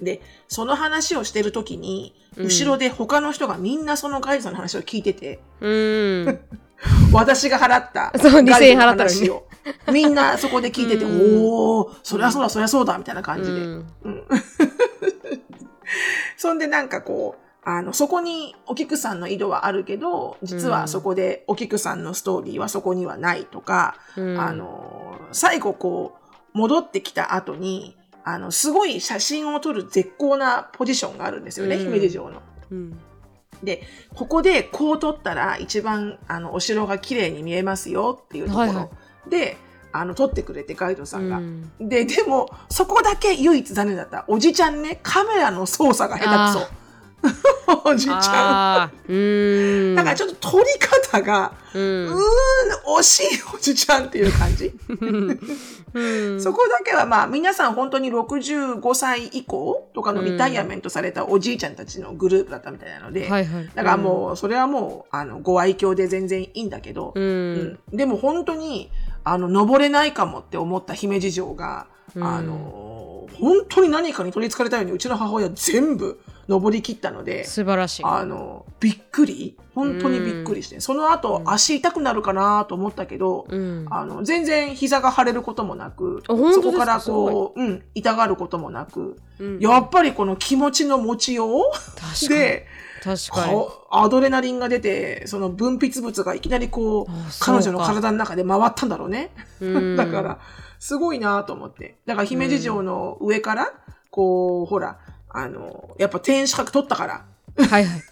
[0.00, 6.40] で、その話をしてるときに、うん後ろで他の人がみんなそのガイドさんの話を聞いてて、うん。
[7.10, 9.30] 私が払ったそうガイドの2000円払ったのに
[9.90, 13.58] みんなそこで聞いてて、うんおー、そりゃそうだ、そりゃそうだ、みたいな感じで。
[13.58, 13.86] うん
[16.36, 26.14] そんでなんかこう、あの、そこにお菊さんの井戸はあるけど、実はそこでお菊さんのストーリーはそこにはないとか、うんあの、最後こ
[26.54, 32.40] う、戻ってきた後に、あの、すごい写真を撮る絶好なポジションがあるんですよね、うん姫路城の。
[32.70, 32.98] うん
[33.64, 33.82] で、
[34.14, 38.88] ここでこう撮ったら一番、あの、お城が綺麗に見えますよっていうところ、はいは
[39.28, 39.56] で、
[39.92, 41.38] あの、撮ってくれて、ガイドさんが。
[41.38, 44.24] うんで、でも、そこだけ唯一残念だった。
[44.28, 46.85] おじちゃんね、カメラの操作が下手くそ。
[47.84, 49.12] おじちゃん。
[49.12, 49.14] う
[49.92, 49.94] ん。
[49.96, 51.78] だからちょっと撮り方が、う。
[51.78, 52.18] うんーん、
[52.98, 54.72] 惜しいおじちゃんっていう感じ。
[55.94, 56.40] うん。
[56.40, 63.70] そこだけはまあ皆さん本当に65歳以降とかのリタイアメントされたおじいちゃんたちのグループだったみたいなので、はいはい。
[63.74, 67.24] だからもうそれはもうあのご愛嬌で全然いいんだけど、うん。
[67.24, 67.26] う
[67.94, 68.90] んでも本当に
[69.28, 78.04] あの、登れないかもって思った姫路城が、うんあの、本当に何かに取り憑かれたように、うちの母親全部登り切ったので、素晴らしい。
[78.04, 79.56] あの、びっくり？
[79.74, 80.80] 本当にびっくりして。
[80.80, 83.86] その後、足痛くなるかなと思ったけど、うん。
[83.90, 91.62] あの、全然膝が腫れることもなく、そこからこう、うん、痛がることもなく、うんやっぱりこの気持ちの持ちよう？
[91.72, 92.28] 確かに。
[92.28, 92.66] で、
[93.02, 93.62] 確かに。
[93.90, 99.30] アドレナリンが出て、その分泌物がいきなりこうあ、彼女の体の中で回ったんだろうね。
[99.60, 100.38] うん だから、
[100.78, 101.98] すごいなと思って。
[102.06, 103.72] だから姫路城の上から、
[104.10, 104.98] こう、ほら、
[105.38, 107.24] あの、やっぱ天守閣取ったから、
[107.58, 108.02] はいはい。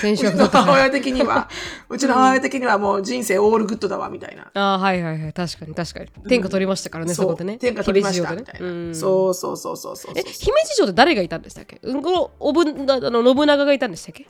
[0.00, 1.48] テンうちの母親的には、
[1.88, 4.50] うちの母親的にはもう人生オールグッドだわ、みたいな。
[4.54, 5.32] ああ、はいはいはい。
[5.32, 6.08] 確かに確かに。
[6.28, 7.56] 天下取りましたからね、そこでね。
[7.58, 8.66] 天下取りました、みたいな。
[8.66, 11.80] うんそうそうそうそうそうえ、姫路城って誰がいたんでしたっけ？
[11.82, 12.02] うん
[12.38, 12.64] おぶあ
[13.10, 14.26] の、信長がいたんでしたっけ？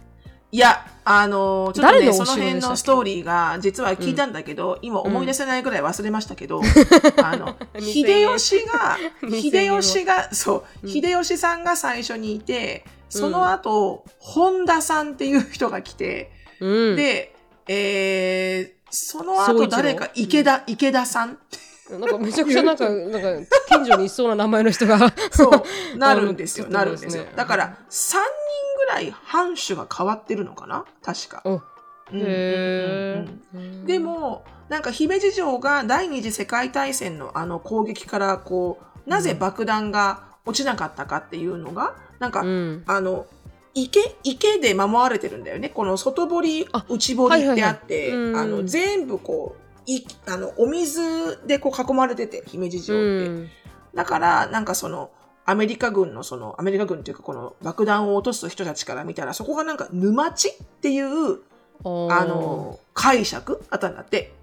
[0.54, 6.62] いや、あのちょっとね、その辺のストーリーが、実は聞いたんだけど、今思い出せないぐらい忘れましたけど、
[7.24, 8.96] あの、2000秀吉が、
[9.28, 16.94] 2000秀吉が、そう、秀吉さんが最初にいて、その後、本田さんっていう人が来て、うん。
[16.94, 17.34] で、
[17.66, 21.38] えー、その後誰か、池田、池田さん
[21.90, 25.12] なんかめちゃくちゃなんか、なんか、近所にいそうな名前の人が。
[25.30, 25.50] そ
[25.94, 27.24] う、なるんですよ、 なるんですよ。
[27.36, 28.20] だから、3人
[28.78, 30.84] ぐらい藩主が変わってるのかな？
[31.02, 31.42] 確か。
[32.10, 42.82] で、も、なんか姫路城が第二次世界大戦のあの攻撃からこう、なぜ爆弾が落ちなかったかっていうのが、なんか、うん。
[42.86, 43.26] あの、
[43.74, 45.68] 池、池で守られてるんだよね。
[45.68, 48.30] この外堀あ、内堀ってあって、はいはいはい。
[48.30, 48.36] うん。
[48.36, 53.28] あの、全部こう、いあの、お水でこう囲まれてて、姫路城って。
[53.28, 53.50] うん
[53.94, 55.10] だから、なんかその、
[55.46, 61.40] アメリカ軍のその、アメリカ軍っていうかこの爆弾を落とす人たちから見たら、そこがなんか沼地っていう、
[61.84, 64.34] あの、解釈あったんだって。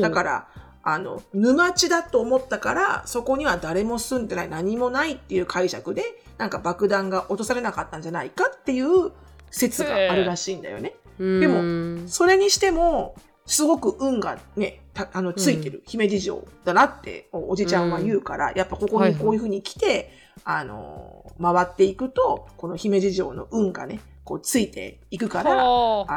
[0.00, 0.48] だから、
[0.82, 6.04] あの、沼地だと思ったから、そこには誰も住んでない、何もないっていう解釈で、
[6.38, 9.12] なんか爆弾が落とされなかったんじゃないかっていう
[9.50, 10.94] 説があるらしいんだよね。
[11.18, 13.14] ででもそれにしても、
[13.50, 19.18] すごく運がね、たあの、ついてる姫路城だなっておおじちゃんは言うから、やっぱここはいはい。
[19.18, 20.12] にこういうふうに来て、
[20.44, 25.56] あの、回っていくと、この姫路城の運がね、こうついていくから、あ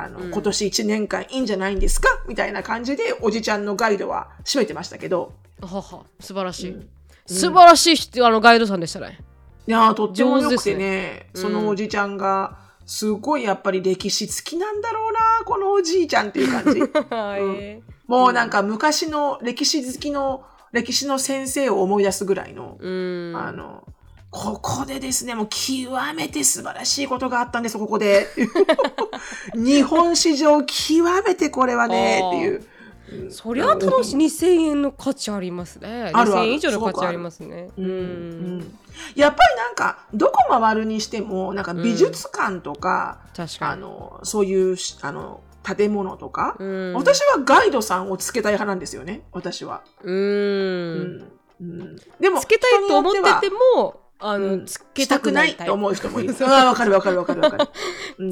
[0.10, 2.08] の、今年1年間いいんじゃないんですか？
[2.28, 6.90] みたいな感じで、おじちゃんのガイドは締めてましたけど、はは素晴らしい、うん。
[7.26, 9.20] 素晴らしい人あのガイドさんでしたね。
[9.66, 11.42] いやーとっても良くて上手ですね、うん。
[11.42, 16.80] そのおじちゃんが、すごいやっぱり歴史好きなんだろうな、このおじいちゃんっていう感じ。
[17.14, 23.84] はい、もうなんか昔の歴史好きの、歴史の先生を思い出すぐらいの、うんあの、
[24.32, 28.28] ここでですね、もう極めて素晴らしいことがあったんです、ここで。
[29.54, 32.66] 日本史上極めてこれはね、っていう。
[33.14, 34.18] うんそりゃ楽しい。
[34.18, 36.12] 2000円の価値ありますね。
[36.14, 36.42] あるある。
[36.42, 37.70] 2000円以上の価値ありますね。
[37.78, 37.86] うん。
[37.86, 38.80] うん。
[39.16, 43.72] やっぱりなんか、どこ回るにしても、なんか美術館とか、確かに。
[43.74, 46.94] あの、そういうし、あの、建物とか、うん。
[46.94, 49.84] 私はガイドさんをつけたい派なんですよね、私は。
[50.04, 51.18] ううん。
[51.18, 51.32] ん。
[51.62, 54.66] うん、でも、つけたいと思っててもあの、うん。
[54.66, 56.36] つけたくないと思う人もいる。
[56.42, 57.68] ああ、わかるわかるわかるわかる。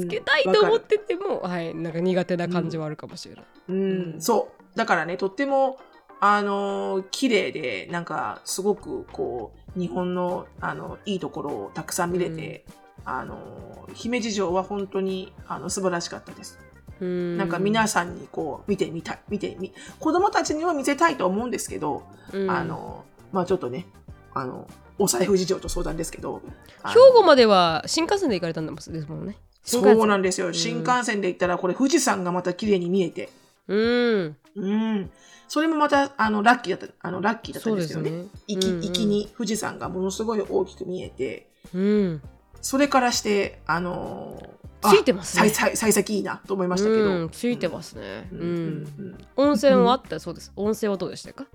[0.06, 1.74] つけたいと思っててもはい。
[1.74, 3.72] なんか苦手な感じはあるかもしれない、う
[4.16, 4.61] ん、そう。
[4.74, 5.78] だからね、とっても、
[6.20, 12.64] あのー綺麗で、なんか、すごく、こう、日本の、あの、いいところをたくさん見れて、
[13.04, 16.58] あのー姫路城は本当に、あの、素晴らしかったです。
[17.00, 17.36] うん。
[17.36, 22.50] なんか皆さんにこう、見てみたい、見てみ、子供たちには見せたいと思うんですけど、うん。
[22.50, 23.86] あの、まあちょっとね、
[24.32, 26.42] あの、お財布事情と相談ですけど、
[26.84, 29.36] 兵庫までは新幹線で行かれたんですもんね。
[29.64, 30.48] そうなんんですよ。
[30.50, 30.54] ん。
[30.54, 33.30] 新幹線で行ったら、これ富士山がまた綺麗に見えて、
[33.68, 34.36] うん。
[34.56, 35.10] うん。
[35.48, 37.86] それもまた、あの、ラッキーだった、あの、ラッキーだったんでよね。
[37.86, 38.28] ですすね。
[38.48, 42.22] 行き、うんに富士山がものすごい大きく見えて、うん。
[42.60, 45.44] それからして、あのーついてますね。
[45.48, 47.02] あ幸先いいなと思いましたけど。
[47.04, 48.28] うんついてますね。
[48.32, 48.42] ううん。
[48.82, 49.18] ん、うん。
[49.36, 50.18] 温泉はあった？
[50.18, 50.52] そうです。
[50.56, 51.46] 温泉はどうでしたか？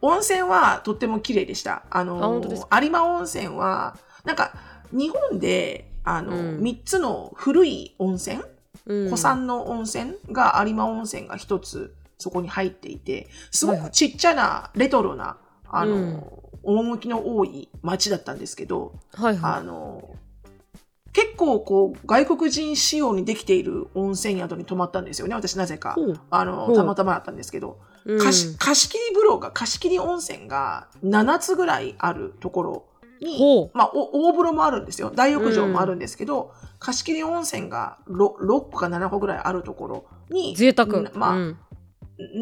[0.00, 1.84] 温泉はとっても綺麗でした。
[1.90, 4.54] あのー有馬温泉は、なんか、
[4.90, 6.60] 日本で、あの、うん。
[6.60, 8.42] 3つの古い温泉、
[8.86, 9.04] うん。
[9.06, 15.36] 古参の温泉が有馬温泉が一つそこに入っていて、すごくちっちゃなレトロな、
[15.68, 16.22] あの、うん。
[16.64, 20.14] 趣の多い街だったんですけど、はいはあの、
[21.12, 25.96] 結構こう、外国人仕様にできている温泉宿に泊まったんですよね、私なぜか。
[26.30, 28.18] あのたまたまだったんですけど、うん。
[28.18, 32.84] 貸し貸し切り風呂が、貸し切り温泉が7つぐらいあるところ
[33.22, 35.10] に、まあ、お大風呂もあるんですよ。
[35.14, 40.98] 大浴場もあるんですけど、貸し切り温泉が 6, 6個か7個ぐらいあるところに、贅沢。
[40.98, 41.58] うんまあ、うん。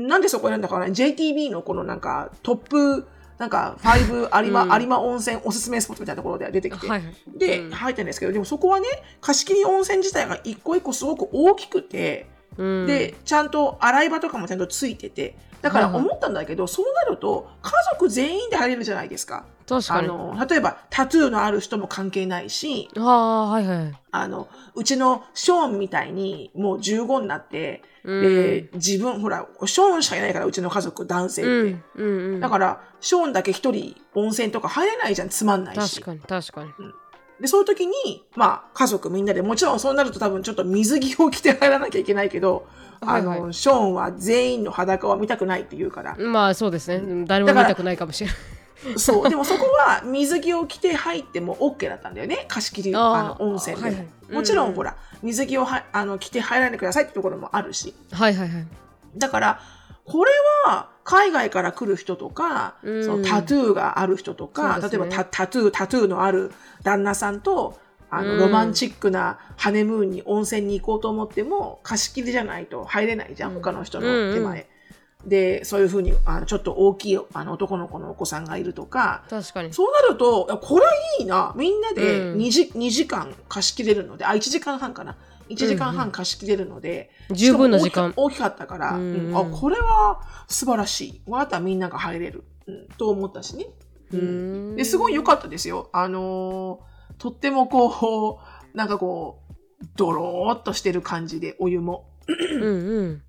[0.09, 3.07] なんでそこ選んだかな ?JTB のこのなんかトップ、
[3.39, 4.81] なんか5有馬、うん。
[4.81, 7.39] 有馬温泉おすすめスポットみたいなところで出てきて、はいはい。
[7.39, 7.71] で、うん。
[7.71, 8.87] 入ったんですけど、でもそこはね、
[9.21, 12.87] 貸し切り温泉自体が一個一個すごく大きくて、うん。
[12.87, 19.45] で、ちゃんと洗い場とかもちゃんとついてて、だから思ったんだけど、そうなると家族全員で入れるじゃないですか。
[19.69, 20.09] 確かに。
[20.09, 23.99] あの、例えばタトゥーのある人も関係ないし、ああはいはい。
[24.11, 28.23] あの、うちのショーンみたいにもう15になって、うん。
[28.23, 31.51] で、自分、ほら、ショーンしかいないから、うちの家族、男性って。
[31.51, 32.41] うんうんうん。
[32.41, 36.01] だから、ショーンだけ一人温泉とか入れないじゃん、つまんないし。
[36.01, 36.71] 確かに確かに。
[37.41, 37.93] で、そういう時に、
[38.37, 42.67] まあ、家族みんなで、もちろんそうなると多分ちょっと水着を着て入らなきゃいけないけど、
[43.01, 46.17] はいはいあの、ショーンは全員の裸は見たくないって言うから。
[46.17, 49.29] まあそうですねうん誰も見たくないかもしれないそう。
[49.29, 52.47] でもそこは水着を着て入っても OK だったんだよね。
[52.49, 53.83] 貸し切り、あの、温泉で。
[53.83, 57.95] はいはいもちろうんん、ほら、水着をはあの着て入らないでくださいってところもあるし。
[58.13, 58.67] はいはいはい
[59.17, 59.61] だから、
[60.05, 60.31] これ
[60.67, 66.53] は海外から来る人とか、うんそのタトゥーがある人とか、ね例えばタタトゥー、タトゥーのある
[66.85, 67.79] 旦那さんと、
[68.11, 74.67] あの、うんロマンチックなハネムーンに温泉に行こうと思っても、貸し切りじゃないと入れないじゃん、うん他の人の手前。
[75.27, 81.53] で、そういうふうに、あのちょっと大きいあの男の子のお子さんがいるとか、確かにそうなると、これはいいな。
[81.57, 85.17] みんなでうん2時,、2時間貸し切れるので、あ、1時間半かな。
[85.51, 91.23] 1時間半貸し切れるので、十分な時間大きかったから、うんうんあ、これは素晴らしい。
[91.27, 92.45] こうなったらみんなが入れる。
[92.67, 93.67] うん、と思ったしね。
[94.13, 95.91] うーんですごい良かったですよ。
[95.93, 96.90] あのー
[97.21, 98.41] とってもこ
[98.75, 99.55] う、なんかこう、
[99.95, 102.07] ドローっとしてる感じで、お湯も。
[102.27, 103.23] うんうん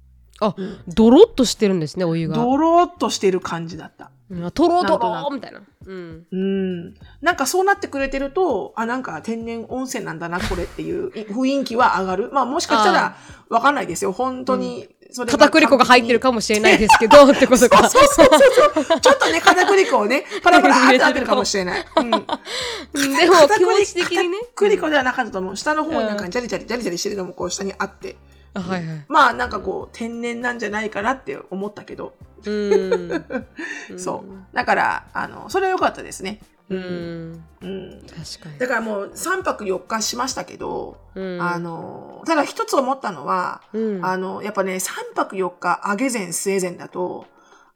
[0.43, 4.09] あうんドロッとしてるんですねお湯がドローっとしてる感じだった。
[4.31, 6.93] うんトロトなんとなくロみたいなうんうん。
[7.21, 12.31] なんかそうなってくれてると、あ、なんか天然温泉なんだな、これっていうい雰囲気は上がる。
[12.31, 13.17] まあもしかしたら
[13.49, 14.13] わかんないですよ。
[14.13, 14.89] 本当に。
[15.13, 19.01] 片栗粉が入ってるかもしれないですけどってことかそうそうそうそう。
[19.01, 21.85] ちょっとね、片栗粉をね、 パラパラってなってるかもしれない。
[21.97, 22.05] うん。
[22.05, 25.57] うんでも気持ち的にね片栗粉ではなかったと思う。
[25.57, 28.15] 下の方になんかジャリジャリジャリジャリしてるのもこう下にあって。
[28.53, 32.13] あはいはいまあなんかこう天然なんじゃないかなって思ったけど。
[32.45, 33.25] うん
[33.97, 34.55] そう。
[34.55, 36.39] だから、あの、それは良かったですね。
[36.75, 37.43] うん。
[37.61, 38.01] うん。
[38.07, 38.57] 確かに。
[38.59, 41.41] だからもう3泊4日しましたけど、うん。
[41.41, 44.05] あの、ただ一つ思ったのは、うん。
[44.05, 47.25] あの、やっぱね、3泊4日、アゲゼン、スウェーデンだと、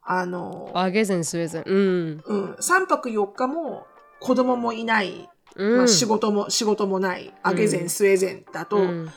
[0.02, 2.22] あの、あゲゼンスウェーゼンうん。
[2.24, 3.86] うん、3泊4日も
[4.20, 5.76] 子供もいない、うん。
[5.78, 9.10] まあ、仕事も、仕事もない、アゲゼン、うんスウェーデンだと、うん。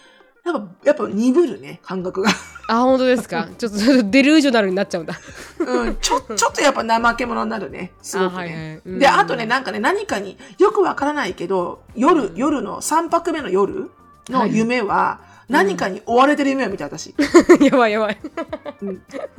[0.46, 2.30] やっぱ、やっぱ鈍るね、感覚が。
[2.72, 3.48] あ本当ですか？
[3.58, 3.78] ちょっと
[4.12, 5.20] デルージョナルになっちゃうんだ。
[5.60, 8.36] うん、ちょ、 ちょっとやっぱ怠け者になるね、すごくね。
[8.36, 8.82] あはいはい。
[8.86, 9.00] うん。
[9.00, 13.90] で、あとね、なんかね、何かによくわからないけど、夜、夜の3泊目の夜
[14.30, 17.16] の夢は、何かに追われてる夢を見た私。
[17.60, 18.18] やばいやばい。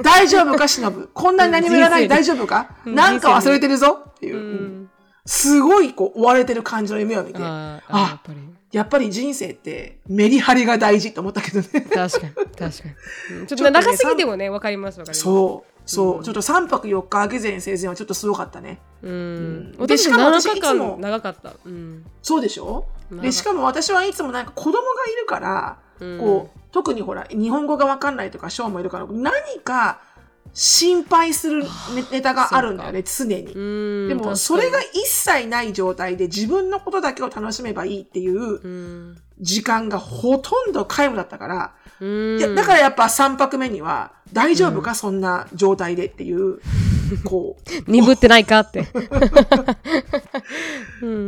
[0.03, 1.09] 大丈夫か、しのぶ？
[1.14, 2.66] こんなに何もやらない、大丈夫か？
[2.85, 4.37] うんなんか忘れてるぞっていう。
[4.37, 4.39] う。
[4.39, 4.55] うん。
[4.83, 4.91] ん。
[5.24, 8.18] すごい、こう、追われてる感じの夢を見て、ああ
[8.73, 11.66] やっぱり人生ってメリハリが大事と思ったけどね。
[11.93, 12.25] 確かに確か
[13.31, 13.39] に。
[13.41, 15.21] う んちょっと長すぎてもねわかりますわかります。
[15.23, 15.71] そう。
[15.87, 18.79] そう、うんちょっと3泊4日、アゲゼン生前はちょっとすごかったね。
[19.03, 19.11] うん。
[19.11, 19.73] うん。
[19.73, 21.53] で私しかも7日私いつも間長かった。
[21.64, 22.05] うん。
[22.23, 22.87] そうでしょ？
[23.11, 24.79] 長で、しかも私はいつもなんか子供が
[25.12, 26.18] いるから、うん。
[26.21, 29.33] こう、特にほら、日本語がわかんないとか、ショーもいるから、何
[29.64, 30.01] か
[30.53, 33.53] 心配するネネタがあるんだよね、常に。
[33.53, 39.17] うんでも、それが一切ない状態で自分のことだけを楽しめばいいっていううん。
[39.41, 41.73] 時間がほとんど皆無だったから、
[42.55, 46.61] だからやっぱ3泊目には、大丈夫か、そんな状態でっていう、
[47.25, 47.57] こ
[47.89, 48.87] 鈍ってないかって。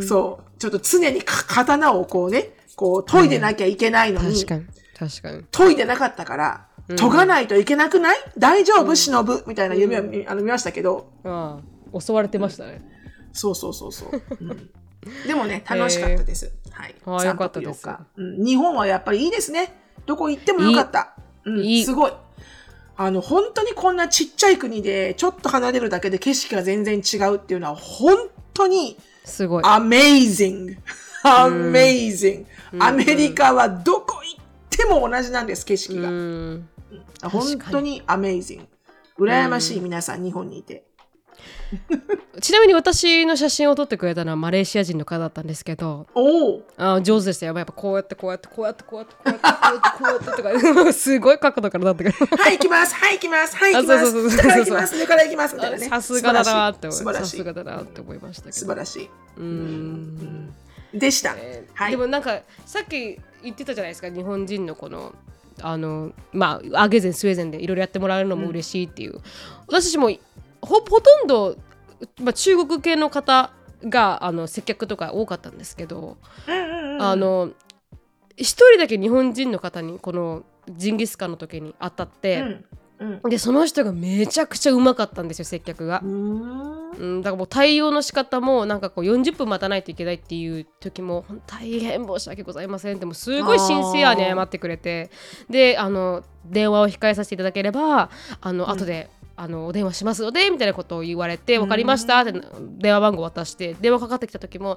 [0.07, 4.67] そう、ちょっと常にか刀をこうね、こう研いでなきゃいけないのに、確かに。
[4.99, 5.45] 確かに。
[5.51, 8.17] 研いでなかったから、うん研がないといけなくない？
[8.39, 8.95] 大丈夫？
[8.95, 9.45] 忍ぶ？
[9.47, 11.61] みたいな夢を見あの見ましたけど、あ
[11.93, 12.83] あ襲われてましたね。
[13.33, 14.23] そうそうそうそう。
[14.41, 14.71] うん。
[15.27, 16.53] でもね、楽しかったです。
[16.71, 16.95] はい。
[17.07, 17.89] ああ三よかったです。
[18.17, 18.45] うん。
[18.45, 19.75] 日本はやっぱりいいですね。
[20.07, 21.15] どこ行ってもよかった。
[21.45, 21.65] うん。
[21.65, 21.85] いい。
[21.85, 22.13] すごい。
[22.97, 28.17] あの、本当にこんなちっちゃい国で、ちょっと離れるだけで景色が全然違うっていうのは、本
[28.53, 29.65] 当にすごい。
[29.65, 30.77] amazing。
[31.25, 32.45] amazing。
[32.75, 32.83] うん。
[32.83, 36.09] アメリカはどこ行っても同じなんです、景色うが。
[37.27, 38.67] ん本当に amazing。
[39.19, 40.85] 羨ましい皆さん、日本にいて。
[42.41, 52.95] ちなみに私の写真を撮ってくれたのはマレーシア人の方だったんですけどおおあ上手でしたよやっぱこうやってこうやってこうやってこうやってこうやってこうやってこうやってとかすごい角度からだったからはい、行きます。
[52.95, 53.57] はい、行きます。
[53.57, 54.01] はい、行きます。
[54.01, 54.97] あそうそうそう下から行きます。
[54.97, 55.55] 上から行きます。
[55.55, 55.89] みたいなね。
[55.89, 57.15] さすがだなって思い。
[57.15, 59.11] さすがだなって思いましたけど素晴らしい。
[59.39, 60.53] うん
[60.93, 61.35] でした。
[61.39, 65.15] えーはいでもなんかさっき言ってたじゃないですか日本人のこの
[65.61, 69.21] あのまあアゲゼンスウェーデンでいろいろやってもらえるのも嬉しいっていう、
[69.67, 70.11] 私たちも
[70.61, 71.57] ほほとんど、
[72.21, 73.51] まあ、中国系の方
[73.85, 77.51] があの接客とか多かったんですけど、うんうんうんあの
[78.37, 82.61] 一人だけ日本人の方にこのジンギスカンの時に当たって、
[83.29, 86.01] でその人がめちゃくちゃうまかったんですよ接客が。
[86.05, 86.07] う。
[86.07, 86.83] ーん。
[86.93, 92.97] うん、だからもう対応の仕方もなんかこう40分待たないといけないっていう時も大変申し訳ございません。
[92.97, 95.11] ってもうすごいシンシアに謝ってくれて。
[95.49, 98.71] であの電話を控えさせていただければあの、うん。
[98.71, 102.33] 後であのお電話しますのでみたいなことを言われて分かりましたって
[102.79, 104.77] 電話番号渡して電話かかってきた時も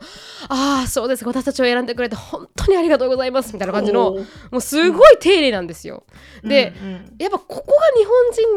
[0.50, 4.14] ああそうです私たちを選んでくれて本当にありがとうございますみたいな感じの
[4.52, 6.04] もうすごい丁寧なんですよ。
[6.44, 6.74] で、
[7.20, 7.64] やっぱここが
[7.98, 8.06] 日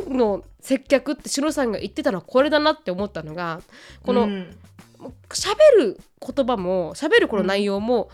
[0.01, 3.61] 本人の接客ってシロさんが言ってたのはこれだなって思ったのが
[4.05, 4.57] このうん。
[5.31, 8.11] 喋る言葉も喋るこの内容も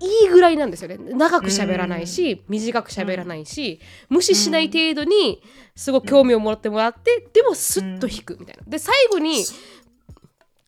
[0.00, 0.96] いいぐらいなんですよね。
[0.98, 5.42] 長く喋らないし、短く喋らないし、無視しない程度に
[5.76, 8.62] すごく興味をもらってもらって、でもスッと引くみたいな。
[8.66, 9.44] で最後に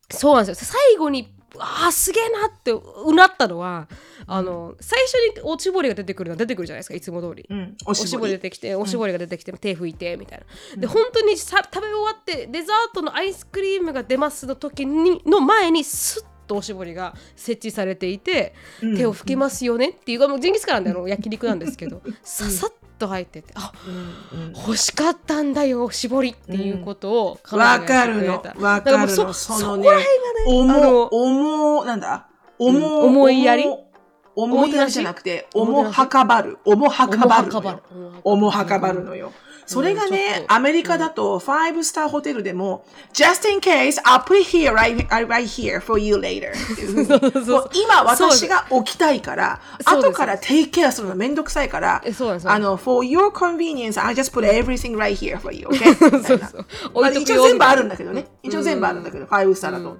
[0.09, 0.71] そうなんですよ。
[0.71, 3.87] 最後にあーすげえなってうなったのは
[4.25, 7.45] あの最初におしぼりが出てくるのは出てくるじゃないですかいつも通り。
[7.49, 7.75] うん。
[7.85, 10.39] おおしぼり出てきておしぼりが出てきて、手拭いてみたい
[10.75, 10.81] な。
[10.81, 23.71] で本当にさ食べ終わってデザートのアイスクリームが出ますの時にの前にスッとおしぼりが設置されていて、うん手を拭けますよねっていうもうジンギスカンなんであの焼肉なんですけど ささっと入っててあ
[24.33, 28.43] うんうん欲しかったんだよおしぼりっていうことをわがかるの。
[28.59, 29.07] わかるの。
[29.07, 30.05] そそのねそね
[30.47, 32.27] 重、重、なんだ？
[32.59, 33.83] 重、うん思いやり重
[34.35, 36.57] 重いやりじゃなくて、重はかばる。
[36.65, 37.51] 重はかばる。
[38.23, 39.31] 重はかばるのよ。
[39.65, 40.53] それがね、と。
[40.53, 46.51] アメリカだと、ファイブスターホテルでも、just in case, I'll put it here, right, right here for you later.
[47.73, 52.03] 今私が置きたいから、後から take care するのめんどくさいから
[52.45, 55.93] あの、for your convenience, I just put everything right here for you, okay?
[57.21, 58.25] 一応全部あるんみだけどね。
[58.43, 58.49] うん。
[58.49, 59.97] 一応全部あるんだけど、ファイブスターだと。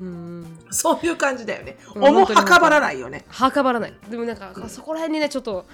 [0.00, 0.58] うん。
[0.70, 1.76] そういう感じだよね。
[1.94, 2.04] うん。
[2.04, 3.24] 重はかばらないよね。
[3.28, 3.94] はかばらない。
[4.08, 5.66] でもなんかそこら辺にねちょっと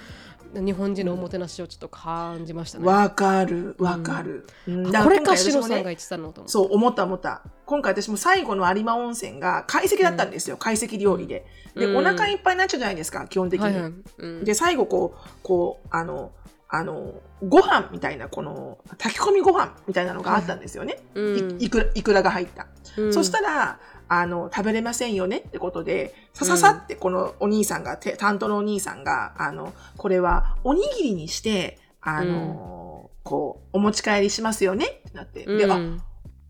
[0.53, 4.47] 日本人のおもてなしをちょっと感じましたね、わかる、わかる。
[4.67, 7.43] うんこれかシロさんが言ってたのと思ってそう、思った思った。
[7.65, 10.55] 今回私も最後の有馬温泉が懐石だったんですよ。
[10.55, 11.45] 懐石料理で。
[11.75, 14.43] で、うんお腹いっぱいになっちゃうじゃないですか、基本的に。
[14.43, 16.31] で、最後こう、こう、あの、
[16.67, 17.15] あの、
[17.47, 20.99] ご飯みたいな、この、炊き込みご飯みたいなのがあったんですよね。
[21.15, 21.21] う
[21.55, 22.67] んいいくら、いくらが入った。
[22.97, 23.79] うんそしたら、
[24.09, 25.37] あの、食べれませんよね？
[25.37, 34.85] ってことで、さささってこのお兄さんが、て担当のお兄さんが、あの、これはおにぎりにして、あの、こう、お持ち帰りしますよね？
[35.07, 35.45] ってなって。
[35.45, 36.01] で、あ、うん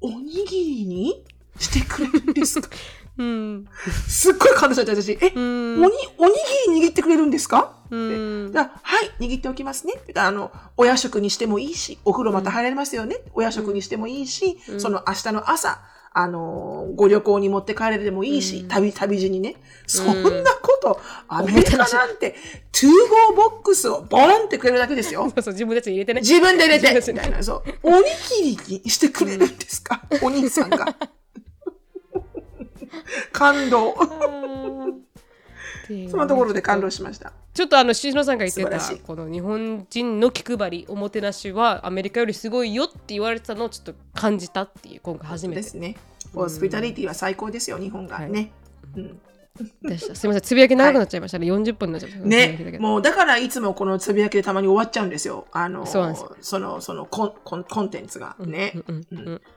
[0.01, 1.25] おにぎりに
[1.59, 2.69] してくれるんですか？
[3.19, 3.65] うん。
[4.07, 5.17] すっごい感動しちゃった私。
[5.19, 5.83] え、うん。
[5.83, 6.33] おに、おに
[6.71, 7.75] ぎり握ってくれるんですか？
[7.89, 8.51] うん。
[8.53, 9.95] だはい、握っておきますね。
[10.15, 13.17] あの、お夜食にしてもいいし、お風呂また入られますよね？
[13.33, 14.79] お夜食にしてもいいし、うん。
[14.79, 15.81] その明日の朝、
[16.21, 19.55] あのーご旅行に持って帰れてもいいし、うん旅、旅路にね。
[19.87, 22.35] そんなこと、アメリカなんて、
[22.71, 25.29] to-go box をボンってくれるだけですよ。
[25.35, 27.63] そうそう自分たちに入れてね自分で入れて、みたいな、そう。
[27.83, 28.03] おに
[28.41, 30.85] ぎりにしてくれるんですか、お兄さんが。
[33.31, 33.95] 感動。
[36.09, 37.33] そのところで感動しました。
[37.53, 45.61] ちょっとあのしのさんが言ってたこの日本人の気配りおもてなしはアメリカよりすごいよって言われてたのをちょっと感じたっていう今回初めて。
[45.61, 45.95] ですね。
[46.33, 48.19] ホスピタリティは最高ですよ、日本が。
[48.19, 48.51] ね。
[48.95, 49.19] うん
[49.81, 50.15] でした。
[50.15, 50.41] すみません。
[50.41, 52.27] つぶやき長くなっちゃいましたね、40分になっちゃいました。
[52.27, 55.47] ね、どもうだからいつもこのつぶやきでたまに終わっちゃうんですよ。
[55.51, 58.35] あの、その、そのコンコンコンテンツが。
[58.39, 58.73] ね。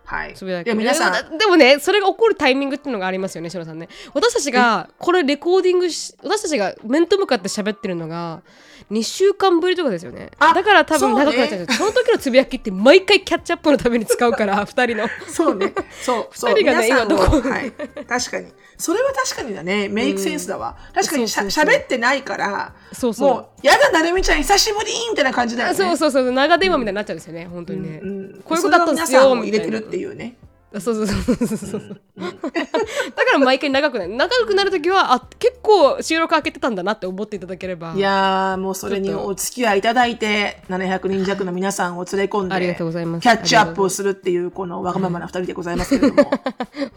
[0.05, 0.35] はい。
[0.35, 0.67] つぶやき。
[0.67, 3.89] でも皆さん、でもねそれが起こるタイミングっていうのがありますよねしのさんね。
[4.15, 8.43] 私たちがこれレコーディングし私たちが面と向かって喋ってるのが
[8.91, 10.31] 2週間ぶりとかですよね。
[10.39, 11.87] あだから多分長くなっちゃうんですよ。
[11.89, 15.09] そ,、の時のつぶやきって毎回キャッチアップのために使うから2人の。
[15.29, 15.73] そうね。
[16.03, 16.55] そう、そう。
[16.55, 17.73] 二人がね今どこ はい。
[17.73, 18.53] 確かに。
[18.83, 19.89] それは確かにだね。
[19.89, 20.77] メイクセンスだわ。
[20.93, 25.75] 確かにしゃそうそうそう喋ってないから、そうそうもう、やだ、なるみちゃん久しぶりみたいな感じだよね。
[25.77, 30.37] そうそうそう長電話みたいになっちゃうんですよね、本当にね、うんこういうことだったんですそれを皆さんよも入れてるっていうね。
[30.75, 32.01] あそうそうそうそうそう
[33.17, 34.15] だから毎回長くなる。
[34.15, 37.95] 長くなる時はあ結構収録開けてたんだなって思っていただければ。
[37.95, 43.23] いやー、もうそれにお付き合いいただいて、700人弱の皆さんを連れ込んで、ありがとうございます。
[43.23, 46.31] キャッチアップをするっていう、このわがままな二人でございますけれども、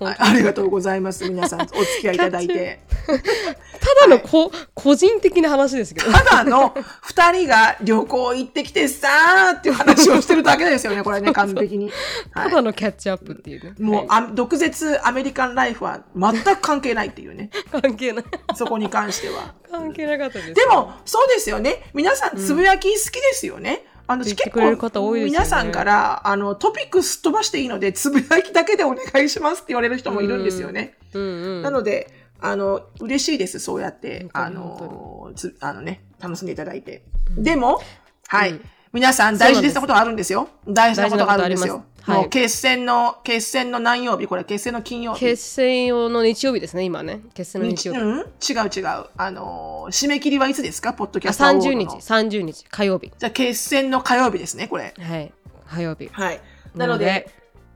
[0.02, 1.28] あありがとうございます。
[1.30, 2.80] 皆さん、お付き合いいただいて。
[3.06, 6.12] ただのこ、個人的な話ですけど。
[6.12, 11.92] ただの二人が旅行行ってきてさーっていう話をしてるだけですよね、これね、完璧に。
[12.32, 12.50] はい。
[12.50, 13.76] ただのキャッチアップっていうね。
[13.80, 17.50] もう、はあ毒舌アメリカンライフは全く関係ないっていうね。
[17.54, 18.26] い 関係ない。
[18.56, 19.54] そこに関しては。
[19.70, 20.54] 関係なかったです。
[20.54, 21.90] でも、そうですよね。
[21.94, 23.86] 皆さん、つぶやき好きですよね。
[24.08, 30.94] あの、結構、皆さんから、あの、トピックすっ飛ばしていいので、つぶやきだけでお願いしますって言われる人もいるんですよね。
[31.14, 31.26] うんう
[31.60, 31.62] ん。
[31.64, 33.60] なので、あの、嬉しいです。
[33.60, 37.04] そうやって、あ本の、つあのね、楽しんでいただいて。
[37.38, 37.82] でも、
[38.28, 38.52] はい。
[38.52, 40.48] うん皆さん大事なことがあるんですよ。
[40.66, 44.26] 大事なことがあるんですよすはいもう決戦の、決戦の何曜日？
[44.26, 45.20] これ決戦の金曜日。
[45.20, 47.20] 決戦用の日曜日ですね、今ね。
[47.34, 48.00] 決戦の日曜日。
[48.00, 48.20] うん？
[48.20, 49.06] 違う違う。
[49.18, 50.94] あのー締め切りはいつですか？
[50.94, 53.12] ポッドキあャストアワード30の日、30日、火曜日。
[53.20, 54.94] じゃあ決戦の火曜日ですね、これ。
[54.98, 55.34] はい。
[55.68, 56.08] 火曜日。
[56.10, 56.40] はい。
[56.74, 57.30] なのでなので、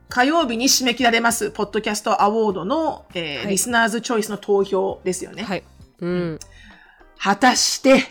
[0.07, 5.43] 火曜日に締め切られます、ポッドキャストアワードの、えーはいリスナーズチョイスの投票ですよね。
[5.43, 5.63] はい。
[5.99, 6.39] うん。
[7.21, 8.03] 果たして、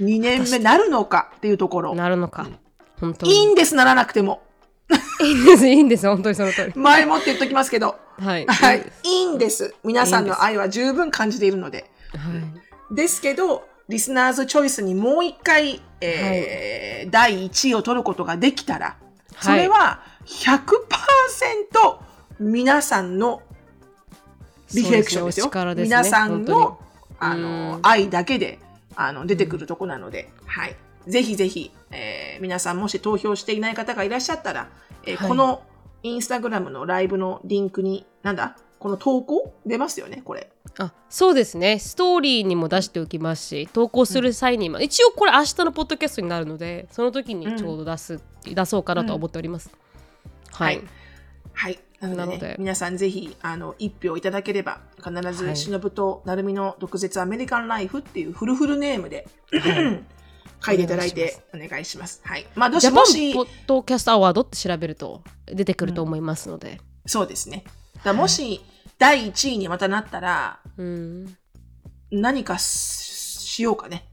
[0.00, 1.94] 2年目なるのかっていうところ。
[1.94, 2.48] なるのか。
[3.00, 3.52] 本当いいに。
[3.52, 4.42] んです、ならなくても。
[5.22, 6.72] いいんです、いいんです、本当にその通り。
[6.74, 7.96] 前もって言っときますけど。
[8.18, 8.46] はい。
[8.46, 8.92] はい。
[9.04, 9.74] いいんです。
[9.84, 11.90] 皆さんの愛は十分感じているので。
[12.14, 12.18] は
[12.90, 12.94] い。
[12.94, 18.96] ですけど、リスナーズチョイスにもう一回、えー第1位を取ることができたら、
[19.40, 20.76] それは100%
[22.38, 23.42] 皆さんの
[24.74, 25.44] リフレクションですよ。
[25.44, 26.78] すねお力ですね皆さん本の
[27.18, 28.58] あうんの愛だけで
[28.96, 30.76] あの出てくるとこなので、はい。
[31.06, 34.68] ぜひぜひ、えー皆さんもし投票していない方がいらっしゃったら、
[35.04, 35.28] えーはい。
[35.28, 35.62] この
[36.02, 38.56] インスタグラムのライブのリンクに、なんだ？
[38.78, 39.54] この投稿？
[39.66, 40.50] 出ますよね、これ。
[40.78, 41.78] あそうですね。
[41.78, 49.70] ストーリーにも出しておきますし投稿する際にも、一応これ明日のポッドキャストになるのでその時にちょうど出す、出そうかなと思っております、
[50.52, 50.84] はい、はい。
[51.52, 51.78] はい。
[52.00, 59.28] なので,、ね、なので皆さんぜひ、あの、一票いただければ、必ず、はいしのぶとなるみの毒舌アメリカンライフっていうフルフルネームで、
[60.64, 62.20] 書いていただいてお願いします。
[62.24, 62.46] はい。
[62.54, 67.64] まあ、どしもしポ、ッドキャストアワードって調べると出てくると思いますので、そうですね。
[68.04, 68.62] だもし、
[68.98, 71.36] 第1位にまたなったら、うん、
[72.10, 73.20] 何かし
[73.50, 74.06] しようかね。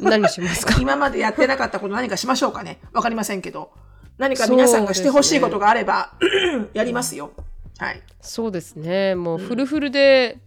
[0.00, 0.76] 何しますか？
[0.80, 2.80] 今までやってなかったこと何かしましょうかね。
[2.92, 3.70] わかりませんけど。
[4.18, 6.12] 何か皆さんがしてほしいことがあれば、
[6.74, 7.32] やりますよ。
[7.78, 8.02] はい。
[8.20, 9.14] そうですね。
[9.14, 10.38] もうフルフルで、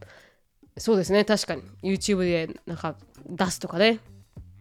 [0.78, 1.24] そうですね。
[1.26, 1.63] 確かに。
[1.82, 2.95] YouTube でなんか
[3.26, 3.99] 出すとかね。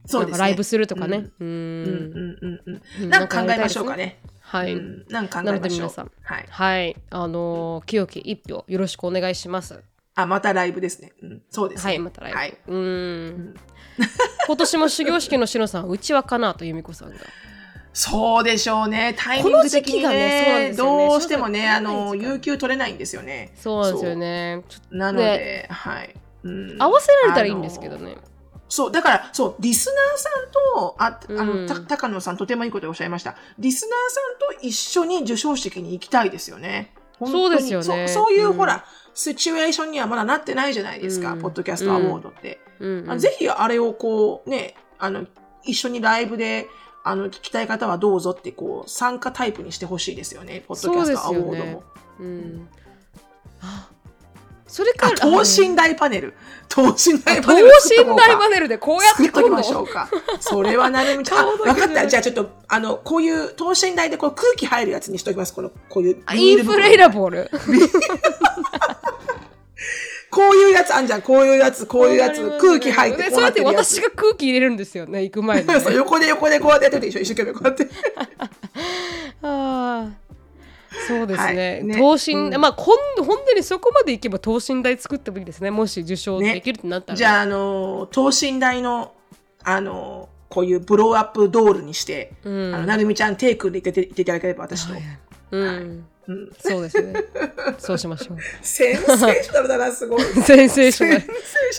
[0.07, 0.39] そうですね。
[0.39, 1.55] ライブするとかね、うん、うん。
[1.55, 2.83] うんうんうん。
[3.03, 3.09] うん。
[3.09, 4.21] なんか考えましょうかね。
[4.41, 5.85] はい、うん、なんか考なえましょう。
[5.85, 6.11] ので皆さん。
[6.23, 6.47] はい。
[6.49, 6.97] はい。
[7.11, 9.83] あのー清き一票よろしくお願いします。
[10.15, 11.13] あ、またライブですね。
[11.23, 11.91] うん、そうですね。
[11.93, 12.59] はいまたライブ、はい。
[12.69, 13.55] うーん。
[14.47, 17.17] 今年も始業式のしのさんうちわかなと由美子さんが
[17.93, 19.15] そうでしょうね。
[19.19, 23.53] タイミング的にねね、どうしてもね、あの、有給取れないんですよね。
[23.57, 24.63] そうですよね。
[24.91, 26.15] なので、はい。
[26.43, 28.17] うんと合わせられたらいいんですけどね
[28.69, 33.37] そう、だから、そう、リスナーさんと、あ、あの、うんた高野さんとてもいいことをおっしゃいました。
[33.59, 33.91] リスナー
[34.39, 36.95] さんと一緒に授賞式に行きたいですよね。
[37.19, 42.61] そうですよねそうそういう、うんほら、シチュエーションにはまだなってないじゃないですか、うんポッドキャストアワードって。
[42.79, 45.27] うんうんあぜひ、あれをこう、ね、あの、
[45.65, 46.69] 一緒にライブで、
[47.03, 51.83] あの、聞きたい方はどうぞって、こう、参加タイプにしてほしいですよね、ポッドキャストアワードそうですよねも。
[52.21, 52.69] うん
[53.63, 53.89] あ
[54.71, 56.35] それあから等身大パネル。
[56.69, 58.27] 等身大等パネル作っとこうか。
[58.27, 60.09] 身大パネルでこうやって作っときましょうか。
[60.39, 61.39] それはなるみちゃん。
[61.43, 62.07] あ、顔だけでわかった。
[62.07, 65.53] じゃあちょっと、あの、こういう等身大でこう空気入るやつにしときます。
[65.53, 66.37] この、こういうあ。
[66.37, 67.51] インフレイラボール
[70.31, 71.23] こういうやつあんじゃん。
[71.23, 72.59] こういうやつ、こういうやつ。
[72.59, 73.63] 空気入ってこうやって。
[73.63, 75.75] 私が空気入れるんですよね行く前にね。
[75.95, 77.89] 横で横でこうやってやってて一緒一生懸命こうやって。
[79.43, 80.09] ああ
[81.09, 81.85] そうですね,、はい。
[81.85, 81.97] ね。
[81.97, 82.61] 等身、うん。
[82.61, 85.71] まあこん本当にそこまでいけば等身大作ってもいいですね。
[85.71, 89.13] もし受賞ねできるってなったら、じゃあ、あの、等身大の、
[89.65, 92.75] あの、こういうブローアップドールにして、うん。
[92.75, 94.95] あの、なるみちゃんテイクで言って言っていただければ私と。
[95.53, 96.53] うん、うん。
[96.59, 97.15] そうですね
[97.79, 100.23] そうしましょうセンセーショナルだな、すごい。
[100.43, 101.09] センセーショ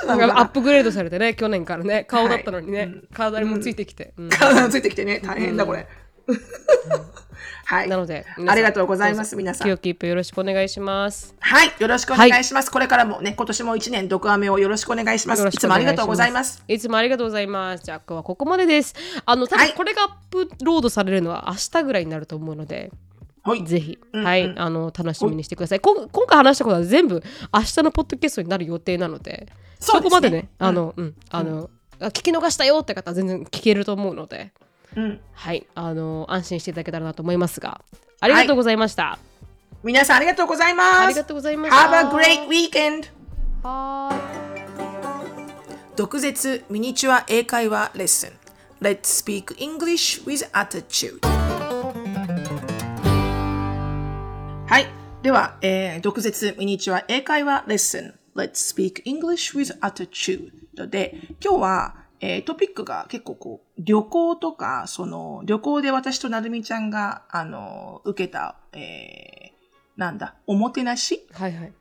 [0.07, 5.87] ナルナルアップグレードされてね去年からね顔だったのにね、はいうん体にもついてきて、うん体がついてきてね、大変だ、これ。
[7.71, 7.89] はい。
[7.89, 11.71] なのでありがとうございます皆さんキープよろしくお願いしますはい。
[11.79, 12.69] よろしくお願いします。
[12.69, 15.41] これからもね、今年も一年、毒アメをよろしくお願いします。
[15.41, 16.63] いますつもありがとうございます。
[16.67, 17.83] いつもありがとうございます。
[17.85, 18.93] じゃあ今日はここまでです。
[19.25, 22.91] あの、多はい分これがアップロードされるのは明日ぐらいになると思うので、はい。
[23.65, 25.79] ぜひ、うんはい、うんあの、楽しみにしてください。
[25.79, 27.23] 今回話したことは全部
[27.53, 29.47] 明日のポッドキャストになる予定なので、
[29.79, 30.03] そね。
[30.03, 30.67] こまでね、うん。
[30.67, 31.69] あの、うん、あの、
[31.99, 34.51] あ聞き逃したよって方は全然聞けると思うので、
[34.95, 35.19] うん。
[35.33, 37.81] はい、あの、安心していただけたらなと思いますが、
[38.19, 39.17] ありがとうございました。
[39.83, 40.99] 皆さんありがとうございます。
[40.99, 41.89] ありがとうございました。
[41.89, 43.07] Have a great weekend!
[43.63, 44.41] はーい。
[45.95, 48.31] 毒舌ミニチュア英会話レッスン。
[48.81, 51.40] Let's speak English with attitude
[54.71, 54.87] はい。
[55.21, 58.13] では、えー、毒舌ミニチュア英会話レッスン。
[58.37, 61.13] Let's speak English with attitude で、
[61.43, 71.73] 今日は、えー、トピックが結構こう、旅行とか、その、旅行で私となるみちゃんが、あの、受けた、えー、なんだ、おもてなしはいはい。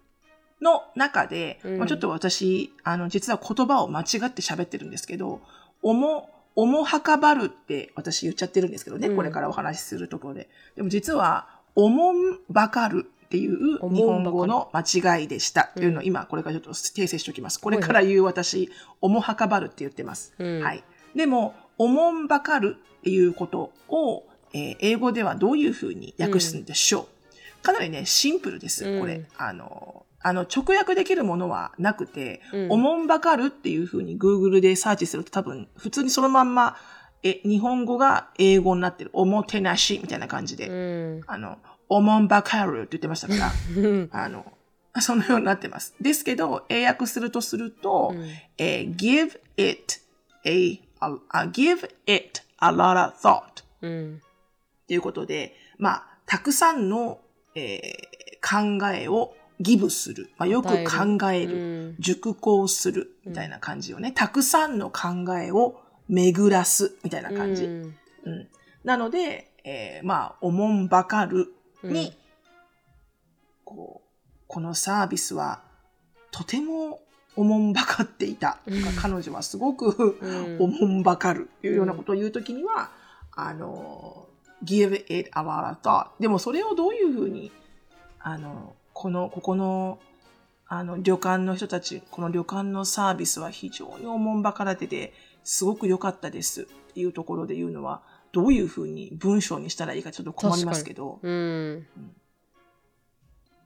[0.61, 1.79] の中で、うん。
[1.79, 5.43] まあ、ちょっと私、あの、実は言葉を間違って喋ってるんですけど、
[5.81, 9.17] おも、おもはかばるって私言っちゃってるんですけどね、うん。
[9.17, 10.49] これからお話しするところで。
[10.75, 15.71] でも実は、おもんばかるっていうお日本語の間違いでした。
[15.77, 17.61] というのを今、これからちょっと訂正しておきます。
[17.61, 20.35] これから言う私、おもはかばるって言ってます。
[20.39, 20.83] うんはい。
[21.15, 27.09] でも、おもんばかるっていうことを、えー英語ではどういうふうに訳すんでしょ
[27.61, 29.25] う、かなりね、シンプルです、うんこれ。
[29.39, 36.77] あの、あの、直訳できるものはなくて、うんおもんばかるっていうふうに Google でサーチすると多分、普通にそのまんま、
[37.23, 39.11] え、日本語が英語になってる。
[39.13, 40.69] おもてなしみたいな感じで。
[40.69, 41.21] うん。
[41.27, 41.59] あの、
[41.89, 44.53] おもんばかるって言ってましたから、うんあの、
[45.01, 45.95] そのようになってます。
[46.01, 48.25] ですけど、英訳するとすると、うん
[48.59, 50.01] えー give it
[50.45, 54.21] a, a, a- give it a lot of thought うん。
[54.89, 57.21] ということで、まあ、たくさんの、
[57.55, 60.31] えー考えをギブする。
[60.39, 61.55] まあ、よく考える。
[61.57, 61.59] う
[61.91, 63.17] ん熟考する。
[63.27, 64.13] みたいな感じをね。
[64.13, 65.79] たくさんの考えを
[66.11, 66.97] 巡らす。
[67.05, 67.65] みたいな感じ。
[67.65, 67.95] うん
[68.25, 68.49] うん
[68.83, 71.53] なので、えーまあ、おもんばかる
[71.83, 72.13] に、うん
[73.63, 74.09] こう、
[74.47, 75.63] このサービスは、
[76.31, 77.03] とても
[77.37, 78.59] おもんばかっていた。
[78.67, 81.51] うん彼女はすごく、うんおもんばかる。
[81.63, 82.91] いうようなことを言うときには、
[83.33, 84.29] あの、
[84.65, 85.49] give it of
[85.83, 86.09] thought.
[86.19, 87.53] でもそれをどういうふうに、
[88.19, 89.99] あの、この、ここの、
[90.67, 95.13] あの、旅館の人たち、この旅館のサービスは非常におもんばかられてて、
[95.45, 101.87] すごく良かったですっていうところで言うのは、どういうふうに文章にしたらいいかちょっと困りますけど、うん。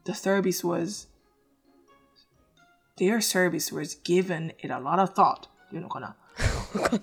[0.05, 1.09] the service was,
[2.97, 6.16] their service was given it a lot of thought っていうのかな。
[6.75, 7.01] わかん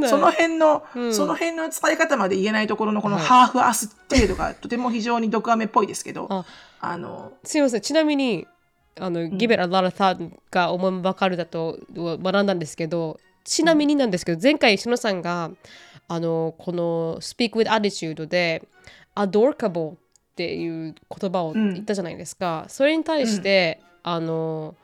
[0.00, 0.08] ない。
[0.08, 6.44] その辺の、うんその辺の伝え方まで言えないところのこのはいハーフアス程度がとても非常に毒アメっぽいですけど、あ
[6.80, 7.80] あの、すいません。
[7.80, 8.46] ちなみに、
[8.98, 15.50] あの、give it a lot of thought が思いばかるだと学んだんですけど、ちなみになんですけど、前回、しのさんが、
[16.08, 18.66] あの、この speak with attitude で、
[19.14, 19.96] adorable っ
[20.36, 22.66] ていう言葉を言ったじゃないですか。
[22.68, 24.74] それに対して、あの、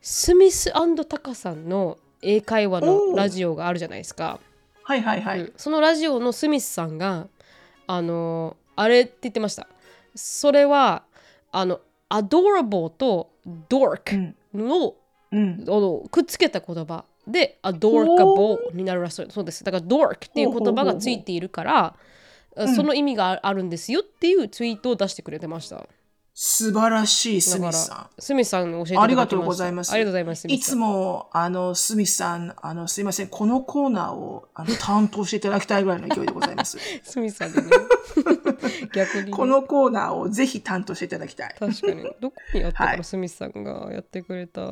[0.00, 0.72] スミス
[1.08, 4.40] タカさんの英会話のラジオがあるじゃないですか。
[4.84, 5.40] はいはいはい。
[5.40, 7.28] うんそのラジオのスミスさんが
[7.86, 9.66] あのあれって言ってました
[10.14, 11.02] それは
[11.50, 11.80] あの
[12.12, 14.34] adorable とう dork ん。
[14.54, 14.94] の,、
[15.32, 15.64] うん。
[15.66, 21.96] あのくっつけた言葉で adorable になるらしいそうですだから dork っていう言葉がついているから
[22.64, 25.86] んその意味があるんですよっていうツイートを出してくれてました
[26.34, 28.20] 素晴らしいスミスさん。
[28.20, 36.78] スミスさんに教えてありがとうございますありがとうございますいつも、あの、スミスさん、あの、すいません、このコーナーを、あの、担当していただきたいぐらいの勢いでございます。
[37.04, 37.68] スミスさんでね
[38.94, 41.54] 逆にねこのコーナーをぜひ担当していただきたい。
[41.58, 42.02] 確かに。
[42.20, 44.62] どこにやったかな、はいスミスさんがやってくれた。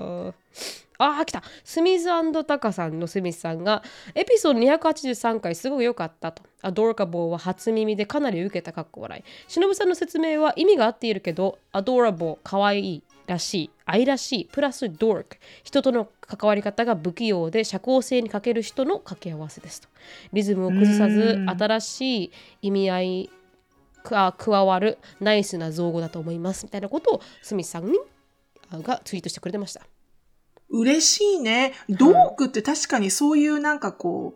[1.02, 1.42] あー、来た。
[1.64, 2.06] スミス
[2.44, 3.82] タカさんのスミスさんが、
[4.14, 6.42] エピソード283回すごく良かったと。
[6.62, 9.24] アドーカボーは初耳でかなり受けたかっこ笑い。
[9.48, 13.02] 忍さんの説明は意味が合っているけど、アドーラボー、かわいい。
[13.26, 19.88] らしい、愛らしい、プラスドーク、人との関わり方が不器用で社交性に欠ける人の掛け合わせですと。
[20.32, 22.32] リズムを崩さずう、ん新しい
[22.62, 23.30] 意味合い
[24.02, 27.98] が加わるナイスな造語だと思いますみたいなことをスミスさんに
[28.70, 29.82] あがツイートしてくれてました。
[30.70, 31.72] 嬉しいね。
[31.88, 34.34] ドークって確かにそういうなんかこ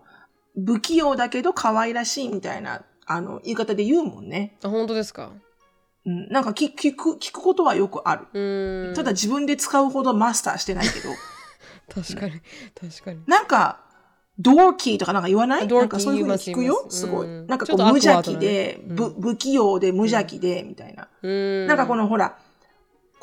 [0.57, 4.57] う、不器用だけど可愛らしいみたいな、あの、言い方で言うもんね。
[4.63, 5.33] あ本当ですか？
[6.07, 8.27] うん、なんか聞聞く、聞くことはよくある。
[8.33, 11.09] うーんただ自分で使うほどマスターしてないけど、
[11.95, 12.41] 確かに
[12.79, 13.21] 確かに。
[13.27, 13.81] なんか、
[14.39, 15.69] ドーキーとかなんか言わない？
[15.69, 16.87] なんかそういうふうに聞くよ？
[16.91, 17.27] すすごい。
[17.27, 18.81] うんなんかこう無邪気で、
[19.21, 21.09] 不器用で無邪気で、みたいな。
[21.23, 22.37] うーんなんかこのほら、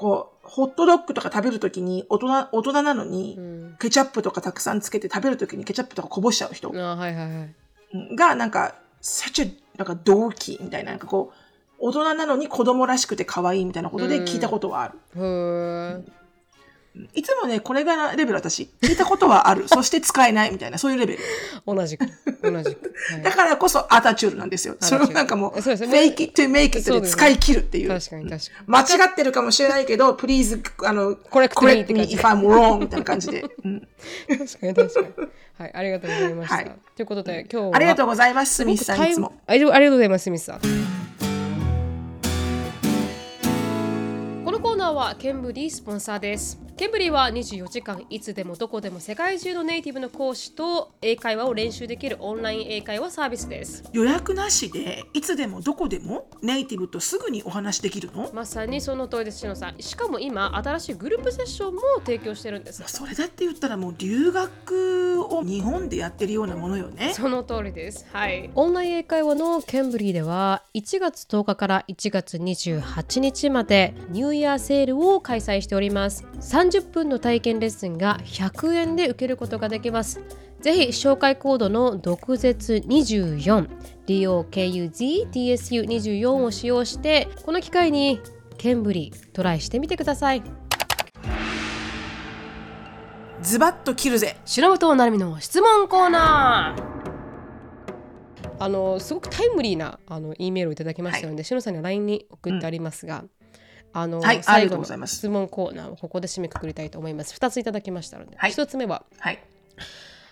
[0.02, 3.76] こう、ホットドッグとか食べるときに、大人、大人なのに、うん。
[3.80, 6.72] ケチャップとかたくさんつけて食べるときにケチャップとかこぼしちゃう人。
[6.76, 8.16] あはいはいはい。
[8.16, 8.74] が、なんか、
[9.04, 11.36] such a, なんか、動機みたいな、なんかこう、
[11.78, 14.99] 大人なのに子供らしくて可愛いみたいなことで聞いたことはある。
[15.16, 16.04] へー
[17.14, 19.68] いつもね、これがレベル私、聞いたことはある。
[19.70, 21.20] そして使えないみたいな、そういうレベル。
[21.66, 22.06] 同じく
[22.42, 22.94] 同じく。
[23.12, 24.76] はいだからこそアタチュールなんですよ。
[24.80, 27.89] それをなんかもう、そうですね fake it to make it で使い切るっていう。
[27.89, 28.68] 確かに確かに。
[28.68, 31.86] 間違ってるかもしれないけど、please, あの、Correct meif
[32.22, 33.46] I'm wrong みたいな感じで。
[33.64, 33.88] うん
[34.28, 35.28] 確かに確かに。
[35.58, 36.56] はい、ありがとうございました。
[36.56, 37.76] はいということで、今日は。
[37.76, 39.34] ありがとうございます、スミスさん、いつも。
[39.48, 41.01] ありがとうございます、スミスさん。
[45.18, 46.60] ケンブリースポンサーです。
[46.78, 53.84] ケンブリーは24時間いつでもどこでも世界中のネイティブの講師と英会話を練習できるオンライン英会話サービスです。
[53.93, 58.32] 予約なしでいつでもどこでもネイティブとすぐにお話できるの？
[58.34, 62.84] まさにその通りですしのさんしかも今新しいグループセッションも提供してるんです。
[62.88, 67.14] それだって言ったらもう留学を日本でやってるようなものよね。
[67.14, 68.08] その通りです。
[68.12, 68.49] はい。
[68.56, 76.26] オンライン英会話のケンブリーでは1月10日から1月28日までニューイヤーセールを開催しております。
[76.39, 80.20] 30分の体験レッスンが100円で受けることができます。
[80.62, 83.68] ぜひ紹介コードの毒舌24
[84.06, 88.22] DOKUZTSU24 を使用してこの機会に
[88.58, 90.44] ケンブリートライしてみてください。
[93.42, 94.38] ズバッと切るぜ。
[94.46, 96.84] 忍となるみの質問コーナー。
[98.60, 103.24] あのすごくタイムリーなあの E メールをいただきましたので、しのさんには LINE に送ってありますが、
[103.94, 107.36] あの、はい最後の質問コーナーをここで締めくくりたいと思います。
[107.36, 109.39] 2ついただきましたので、はい1つ目ははい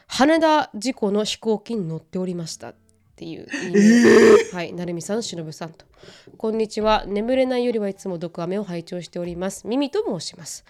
[0.07, 2.75] 羽田事故の飛行機に乗っておりましたっ
[3.15, 5.85] ていう E メール、はい、成美さん、忍さんと。
[6.37, 7.03] こんにちは。
[7.05, 9.67] 眠れないよりはいつも毒飴を拝聴しております。
[9.67, 10.63] ミミと申します。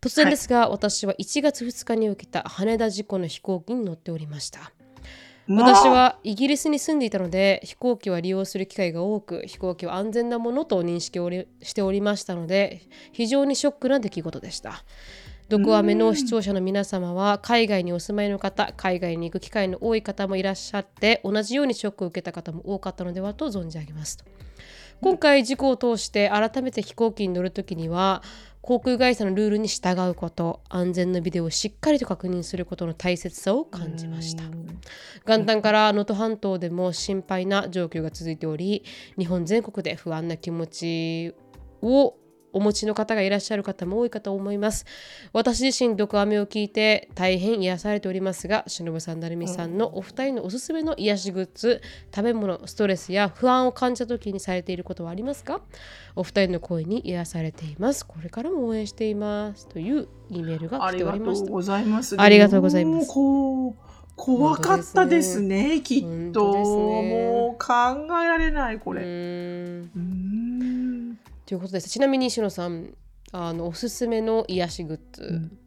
[0.00, 4.72] 突然ですが、私は1月2日に受けた羽田事故の飛行機に乗っておりました。
[5.48, 12.82] 私はイギリスに住んでいたので飛行機は利用する機会が多く飛行機は安全なものと認識をりしておりましたので
[13.12, 14.84] 非常にショックな出来事でした。
[15.48, 24.24] 毒アメの視聴者の皆様は海外にお住まいの方海外に行く機会の多い方もいらっしゃって同じようにショックを受けた方も多かったのではと存じ上げますと。
[25.00, 28.22] 今回事故を通して改めて飛行機に乗るときには
[28.66, 34.42] 航空会社のルールに従うこと安全のビデオをしっかりと確認することの大切さを感じました。
[35.24, 38.84] 元旦から能登半島でも心配な状況が続いており
[39.16, 41.34] 日本全国で不安な気持ち
[41.80, 42.16] を
[42.56, 44.86] お持ちの方がいらっしゃる方も多いかと思います。
[45.34, 51.82] 私自身毒アメを聞いて大変癒されておりますが忍さん成美さんのお二人のおすすめの癒しグッズ
[52.14, 55.60] 食べ物ストレスや不安を感じた時にされていることはありますか？
[56.14, 58.06] お二人の声に癒されています。
[58.06, 59.68] これからも応援しています。
[59.68, 61.46] という E メールが来ありがとておりました。
[61.46, 62.16] うございます。
[62.18, 63.12] ありがとうございます。
[64.16, 66.54] 怖かったですね、きっ本と。
[66.54, 67.66] ねもう考
[68.22, 69.02] えられない、こうれ。
[69.02, 69.90] うん
[71.46, 72.94] ということですちなみにしのさん
[73.32, 75.58] あのおすすめの癒しグッズ、ん。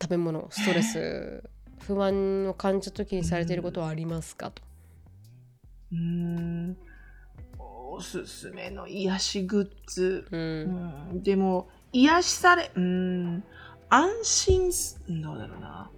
[0.00, 1.42] 食べ物ストレス
[1.86, 4.50] 不安を感じた時にされていることはありますか？
[4.50, 4.62] と。
[5.92, 6.76] うーん。
[7.58, 10.26] おすすめの癒しグッズ。
[10.30, 13.44] ううんん、でも、癒しされ、うん、
[13.88, 15.90] 安心す、どうだろうな。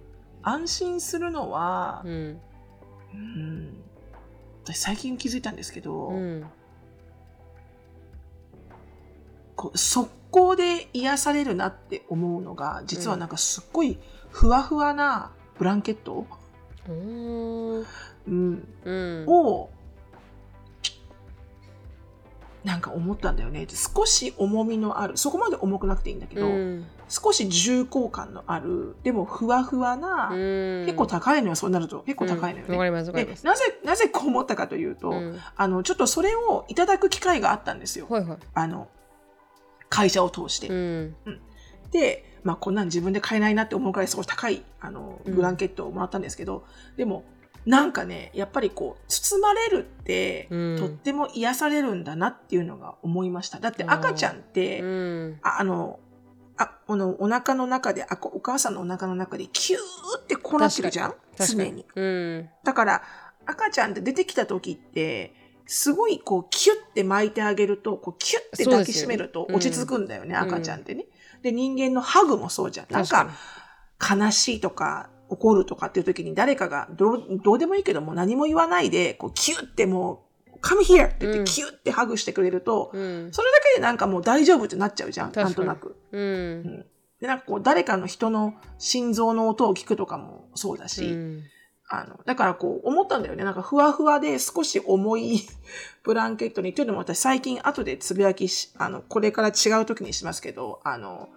[0.43, 2.39] 安心するのはう、ん。
[3.13, 3.83] うん、
[4.63, 6.45] 私最近気づいたんですけど、うん
[9.59, 13.99] こう速攻で癒されるなって思うのが実はなんかすっごい
[14.29, 16.25] ふわふわなブランケット、
[16.87, 17.85] うーん。
[18.27, 19.25] うん、うん。
[19.27, 19.69] を
[22.63, 23.67] なんか思ったんだよね。
[23.67, 26.85] 少し重みのあるそこまで重くなくていいんだけど、うん。
[27.09, 30.85] 少し重厚感のあるでもふわふわな、うん。
[30.85, 32.03] 結構高いのよそうなると。
[32.03, 35.37] 結構高いのよね、でなぜなぜこう思ったかというと、うん。
[35.57, 38.37] あのちょっとそれをいただく機会があったんですよ、はいはい。
[38.53, 38.87] あの
[39.89, 40.67] 会社を通して。
[40.67, 41.15] うん。
[41.91, 45.35] で、まあ、こんなん自分で買えないなって思うくらい少し高いあのうん。
[45.35, 46.65] ブランケットをもらったんですけど、
[46.95, 47.25] でも
[47.65, 50.77] なんかねやっぱりこう包まれるって、うん。
[50.77, 53.59] とっても癒されるんだなっていうのが思いました。
[53.59, 55.39] だって赤ちゃんって、うん。
[55.41, 55.99] ああの
[56.57, 59.79] あこのお腹の中であこお母さんのお腹の中でキュー
[60.19, 61.15] ってこうなってるじゃん？
[61.37, 61.85] 常に。
[61.95, 62.49] うん。
[62.63, 63.03] だから
[63.45, 65.33] 赤ちゃんって出てきた時って
[65.71, 70.41] すごいこうキュッて巻いてあげるとこうキュッて抱きしめると落ち着くんだよね、うん。
[70.41, 71.05] 赤ちゃんってね。
[71.43, 72.87] で人間のハグもそうじゃん。
[72.89, 73.29] なんか
[74.01, 81.45] 悲しいとか怒るとかっていう時に誰かがどうどうでもいいけども何も言わないでこうキュッてもう come here って言っうん。
[81.45, 83.29] てキュッてハグしてくれると、うん。
[83.31, 85.31] それだけでなんかもう大丈夫ってなっちゃうじゃん。
[85.33, 85.95] なんとなく。
[86.11, 86.85] うん。
[87.21, 91.43] でなんかこう誰かの人の心臓の音を聞くとかもそうだし、うん
[91.91, 93.43] あの、だからこう思ったんだよね。
[93.43, 95.41] なんかふわふわで少し重い
[96.03, 96.73] ブランケットに。
[96.73, 101.29] というのも私最近後でつぶやきし、あの、これから違う時にしますけど、あの、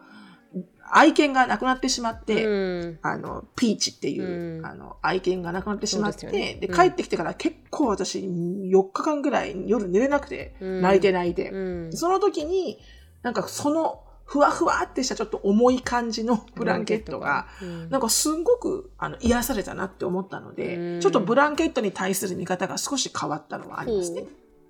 [0.91, 11.51] 愛犬が亡くなってしまって、うんあの、ピーチっていう、うんあの、愛犬が亡くなってしまって、でねで、うん帰ってきてから結構私4日間ぐらい夜寝れなくて、うん泣いて泣いて。
[11.51, 12.79] うんその時に、
[13.23, 17.91] なんかそのふわふわってしたちょっと重い感じのブランケットが、うん。
[17.91, 21.01] なんかすんごくあの癒されたなって思ったので、うん。
[21.01, 24.25] ちょっとブランケットに対する見方が少し変わったのはありますね。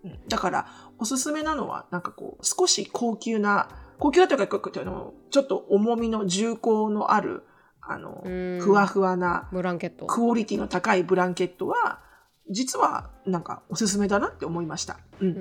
[0.05, 0.09] う。
[0.09, 0.19] ん。
[0.29, 0.67] だから、
[0.99, 7.45] おすすめなのは、なんかこう、少し高級な高級だとかあのちょっと重みの重厚のある
[7.81, 8.59] あのうん。
[8.61, 10.07] ふわふわなブランケット。
[10.07, 12.01] クオリティの高いブランケットは
[12.51, 14.99] 実はなんかおすすめだなって思いました。
[15.21, 15.33] う、うん。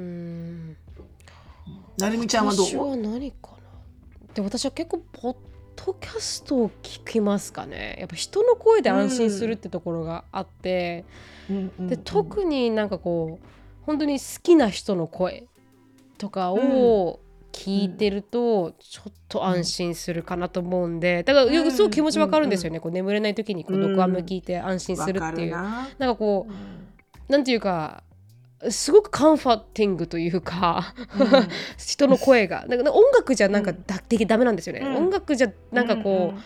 [0.72, 0.78] ん。
[1.98, 2.66] なるみちゃんはどう？
[2.66, 3.51] 私は何かな
[4.34, 5.36] で私は結構ポッ
[5.86, 7.98] ドキャストを聞きますかね。
[8.00, 11.06] やっぱ人の声で安心するってところがあって、
[11.50, 13.46] うんうんで特になんかこう
[13.86, 15.48] 本当に好きな人の声
[16.18, 17.20] とかを
[17.52, 21.24] 聞いてるとちょっと安心するかなと思うんで。
[21.24, 25.90] だからすごく気持ちわかるんですよね、こう眠れない時にこう録音も聞いて安心するっていう、わかるな。
[25.98, 26.56] なんかこうん。
[26.56, 26.58] う
[27.28, 28.04] なんていうか
[28.70, 30.94] すごくカンファティングというか
[31.78, 32.66] 人の声が。
[32.68, 33.84] なんか音楽じゃなんかうん。
[33.88, 34.96] だってダメなんですよね、うん。
[34.98, 36.44] 音楽じゃなんかこう、ん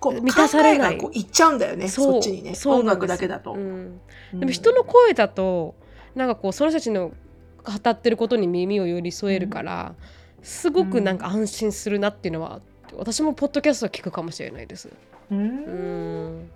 [0.00, 0.98] こう満たされない。
[0.98, 2.54] こういっちゃうんだよねそっちにね。
[2.64, 4.00] 音楽だけだと、うん。
[4.32, 4.40] うん。
[4.40, 5.74] でも人の声だと
[6.14, 7.12] なんかこうその人たちの
[7.62, 9.94] 語ってることに耳を寄り添えるから、
[10.42, 12.60] すごくなんか安心するなっていうのは
[12.96, 14.88] 私もポッドキャスト聞くかもしれないです。
[15.30, 16.40] ううん。
[16.42, 16.50] ん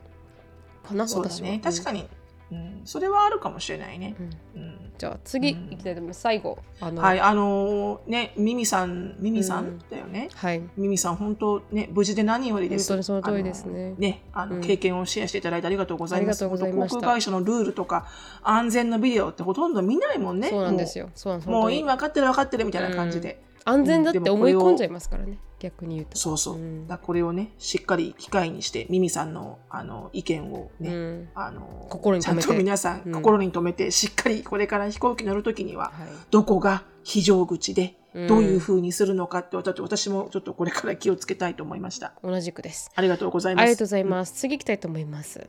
[0.87, 1.49] かなそうだ私は。
[1.49, 2.07] ね確かに、
[2.51, 4.17] うん、それはあるかもしれないね、
[4.55, 4.63] うん。
[4.63, 4.93] うん。
[4.97, 5.73] じゃあ次うん。
[5.73, 9.67] いきたいと思います最後あのはいあのーねミミさんミミさうん。
[9.67, 10.63] んだよね、はい。
[10.77, 12.89] ミミさん本当ね無事で何よりです。
[12.89, 14.23] 本当にその通りですね。
[14.33, 16.45] あのね経験をシェアしていただいてありがとうございます。
[16.45, 18.09] ありがとうございまし航空会社のルールとか
[18.43, 42.13] 安全のビデオってほとんど見ないもんねそうなんですよそうなんもうもういい本分かってる分かってるみたいな感じで、安全だって思い込んじゃいますからね逆に言うとそうそう、んだこれをねしっかり機会にしてミミさんのあの意見をね、うんあの心にちゃんと皆さん、うん心に留めてしっかりこれから飛行機乗るときにははいどこが非常口でうんどういうふうにするのかって私私もちょっとこれから気をつけたいと思いました。
[42.23, 43.63] 同じくですありがとうございます。
[43.63, 44.33] ありがとうございます。
[44.35, 45.49] 次行きたいと思います。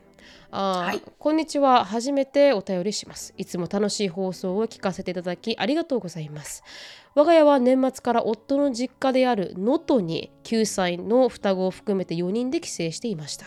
[0.52, 1.86] あーはいこんにちは。
[1.86, 3.34] 初めてお便りします。
[3.38, 6.64] いつも楽しい放送を聞かせていただきありがとうございます。
[7.16, 13.46] 我が家は年末から夫の実家である能登に9歳の双子を含めて4人で帰省していました。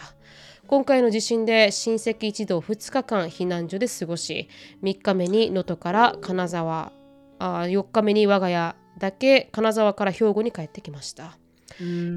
[0.67, 4.49] 今回の地震で親戚一同2日間避難所で過ごし
[4.83, 6.93] 3日目に能登から金沢
[7.39, 11.37] あ4日目に我が家だけ金沢から兵庫に帰ってきました。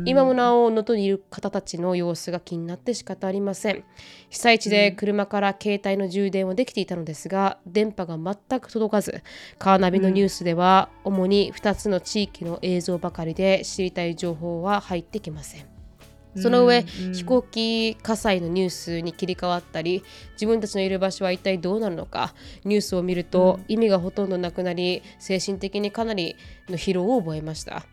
[0.05, 3.83] 今もなお能登にいる方たちの様子が気になって仕方ありません。
[4.29, 9.23] 被災地で車から携帯の充電はできていたのですが電波が全く届かず
[9.57, 15.75] カーナビのニュースでは主に2つの地域の映像ばかりで知りたい情報は入ってきません。
[16.37, 20.03] その上、うん飛行機火災のニュースに切り替わったり
[20.33, 22.33] 自分たちのいる場所は一体どうなるのか
[22.63, 26.35] ニュースを見ると意味がほとんどなくなり精神的にかなり
[26.67, 27.85] の疲労を覚えました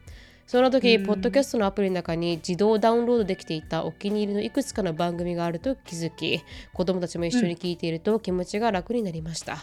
[0.53, 6.45] その時、ポッドキャストのアプリの中に自動ダウンロードできていたお気に入りのいくつかの番組があると気づき
[6.75, 9.57] 子供たちも一緒に聞いていると気持ちが楽になりました、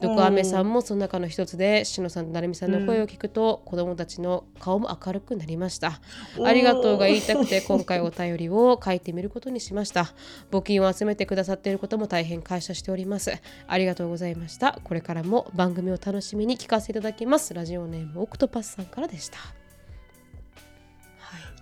[0.00, 6.00] ドクアメさんもその中の一つでしのさんとなるみさんの声を聞くと、子供たちの顔も明るくなりました。
[6.44, 10.14] ありがとうが言いたくて今回お便りを書いてみることにしました。
[10.50, 13.32] 募金を集めてくださっていることも大変感謝しております。
[13.68, 14.80] ありがとうございました。
[14.82, 17.54] これからも番組を楽しみに聞かせていただきます。
[17.54, 19.38] ラジオネームオクトパスさんからでした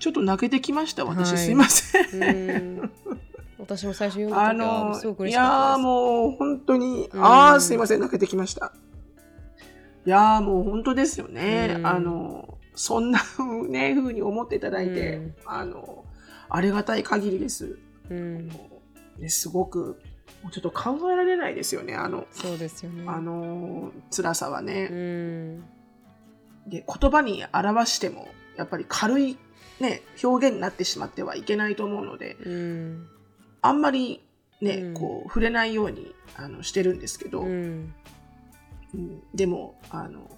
[0.03, 1.39] ちょっと泣けてきました私、はい。
[1.39, 2.91] すいません。
[3.57, 5.77] 私も最初読んだあ時はのすごく嬉いしかったです。
[5.77, 7.25] やーもう本当に、うん。
[7.25, 8.73] ああすいません泣けてきました。
[10.05, 11.77] いやーもう本当ですよね。
[11.79, 11.87] うん。
[11.87, 15.35] あのそんなふうね風に思っていただいて、うん。
[15.47, 16.05] あの
[16.51, 17.79] ありがたい限りです。
[18.11, 18.49] うん。
[19.21, 20.01] ね、すごく
[20.51, 22.27] ちょっと考えられないですよねあの。
[22.33, 23.05] そうですよね。
[23.07, 24.89] あの辛さはね。
[24.91, 25.65] うん。
[26.67, 28.27] で言葉に表しても
[28.57, 29.39] やっぱり軽い、
[29.83, 33.09] ね、表現になってしまってはいけないと思うのでうん。
[33.61, 34.23] あんまり、
[34.61, 34.95] ねうん。
[34.95, 37.93] こう触れないようにあのしてるんですけど、うん。
[38.95, 39.23] うん。
[39.35, 40.31] でもあの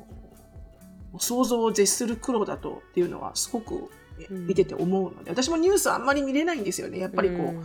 [1.18, 3.90] 想像を絶する苦労だとっていうのはすごく、
[4.30, 6.98] 見てて思うので私もニュースあんまり見れないんですよね。
[6.98, 7.64] やっぱりこう、うん。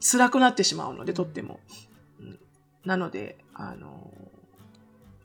[0.00, 1.58] 辛くなってしまうのでとっても。
[2.20, 2.38] うん。
[2.84, 4.12] なのであの、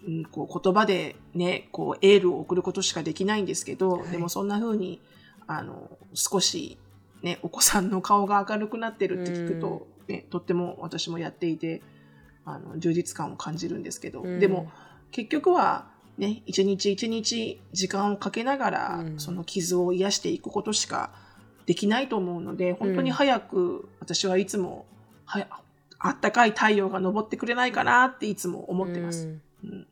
[0.06, 4.12] うん、こう言葉でねこうエールを送ることしかできないんですけど、はい。
[4.12, 5.02] でもそんな風に
[5.48, 6.78] あの少し、
[7.22, 11.82] ね、お子さんの顔が明るくなってるって聞くと、ね、とっても私もやっていて
[12.46, 14.40] あの充実感を感じるんですけど、うん。
[14.40, 14.72] でも
[15.12, 15.88] 結局は、
[16.18, 19.20] ね、一日一日時間をかけながら、うん。
[19.20, 21.12] その傷を癒していくことしか
[21.66, 24.86] できないと思うので本当に早く私はいつも
[25.24, 25.48] はや
[25.98, 29.28] あったかい太陽が昇ってくれないかなっていつも思ってます。
[29.64, 29.70] うん。
[29.70, 29.88] うん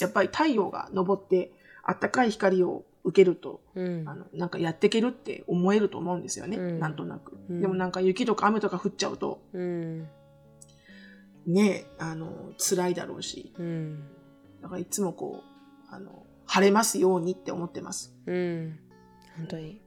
[0.00, 4.08] やっぱり太陽が昇ってあったかい光を受けるとうん。
[4.08, 6.78] あのなんかやっていけるって思えると思うんですよね、うん。
[6.78, 7.60] なんとなく、うん。
[7.60, 10.08] でもなんか雪とか雨とか降っちゃうとうん。
[11.46, 13.52] ねあの辛いだろうし。
[13.58, 14.04] うん。
[14.62, 15.42] だからいつもこ
[15.90, 18.14] うあの晴れますようにって思ってます。
[18.26, 18.78] うん。
[19.36, 19.80] 本当に。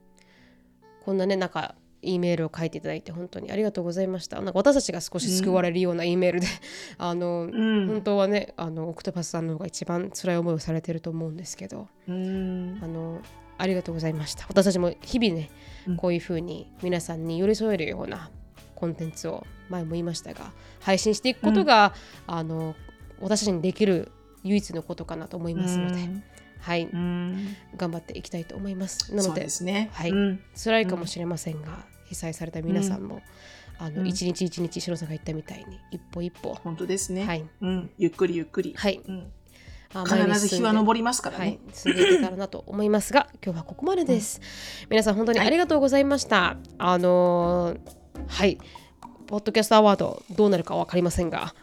[1.04, 4.36] こんなねなんか E メールを書いていただいて本当にありがとうございました。
[4.36, 6.46] なんか私たちが少し救われるような E メールで、
[6.98, 7.86] あの、うん。
[7.88, 11.88] 本当はねあのオクトパスさんの方が一番辛い思いをされてると思うんですけど。
[12.08, 12.78] うん。
[12.82, 13.20] あの
[13.58, 14.44] ありがとうございました。
[14.48, 15.50] 私たちも日々ね、
[15.86, 18.30] うんこういうふうに皆さんに寄り添えるような
[18.74, 21.94] コンテンツを前も言いましたが配信していくことが、
[22.26, 22.74] あの
[23.20, 24.10] 私たちにできる
[24.42, 26.08] 唯一のことかなと思いますので、
[26.62, 27.56] はい、うん。
[27.76, 29.90] 頑張っていきたいと思いますなのでですね。
[29.92, 33.20] はいうん辛いかもしれませんが、被災された皆さんも、
[33.78, 37.26] あのうん一日一日白さんが言ったみたいに一歩一歩、本当ですね。
[37.26, 37.90] はいうん。
[37.98, 38.74] ゆっくりゆっくり。
[38.76, 39.32] はいうん
[39.92, 44.40] 必ず日は昇りますからはいね。、進んでいけたらなと思いますが、 今日はここまでです。
[44.88, 46.56] 皆さん本当にありがとうございました。
[46.78, 47.78] あのー
[48.26, 48.58] はい、
[49.32, 51.54] ポッドキャストアワードどうなるか分かりませんが、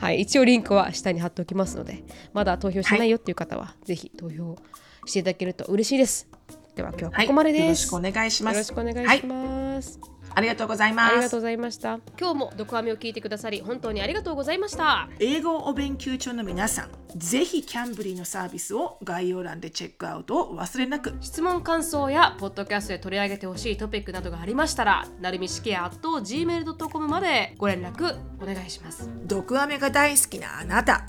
[0.00, 4.56] はい、一応リンクは下に貼っておきますので、まだ投票してないよっていう方は、ぜひ投票
[5.04, 6.26] していただけると嬉しいです。
[6.74, 7.26] では今日ははい。
[7.26, 7.62] ここまでです。
[7.64, 8.54] よろしくお願いします。
[8.54, 10.00] よろしくお願いはいします。
[10.38, 11.12] ありがとうございます。
[11.12, 11.98] ありがとうございました。
[12.18, 15.08] 今日もドクアメを聞いてくださり、本当にありがとうございました。
[15.18, 21.16] 英語をお勉強中の皆さん、ぜひキャンブリーのサービスを概要欄でチェックアウトをお忘れなく。
[21.20, 31.06] 質問感想やポッドキャストで取り上げてほしいトピックなどがありましたらなるみしきや gmail.com までご連絡お願いします毒アメが大好きなあなた、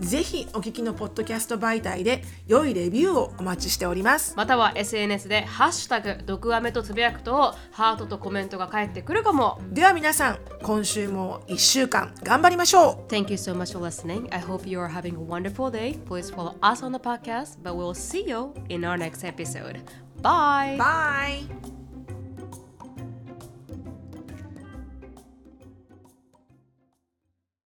[0.00, 4.34] ぜひお聞きのポッドキャスト媒体で良いレビューをお待ちしております。
[4.36, 14.28] または SNS で「ハッシュタグ毒アメ」とつぶやくとハートとコメントが返ってくるかもでは皆さん、今週も1週間頑張りましょう Thank you so much for listening.
[14.34, 15.96] I hope you are having a wonderful day.
[16.06, 19.80] Please follow us on the podcast, but we'll see you in our next episode.
[20.22, 20.76] Bye!
[20.78, 21.85] Bye!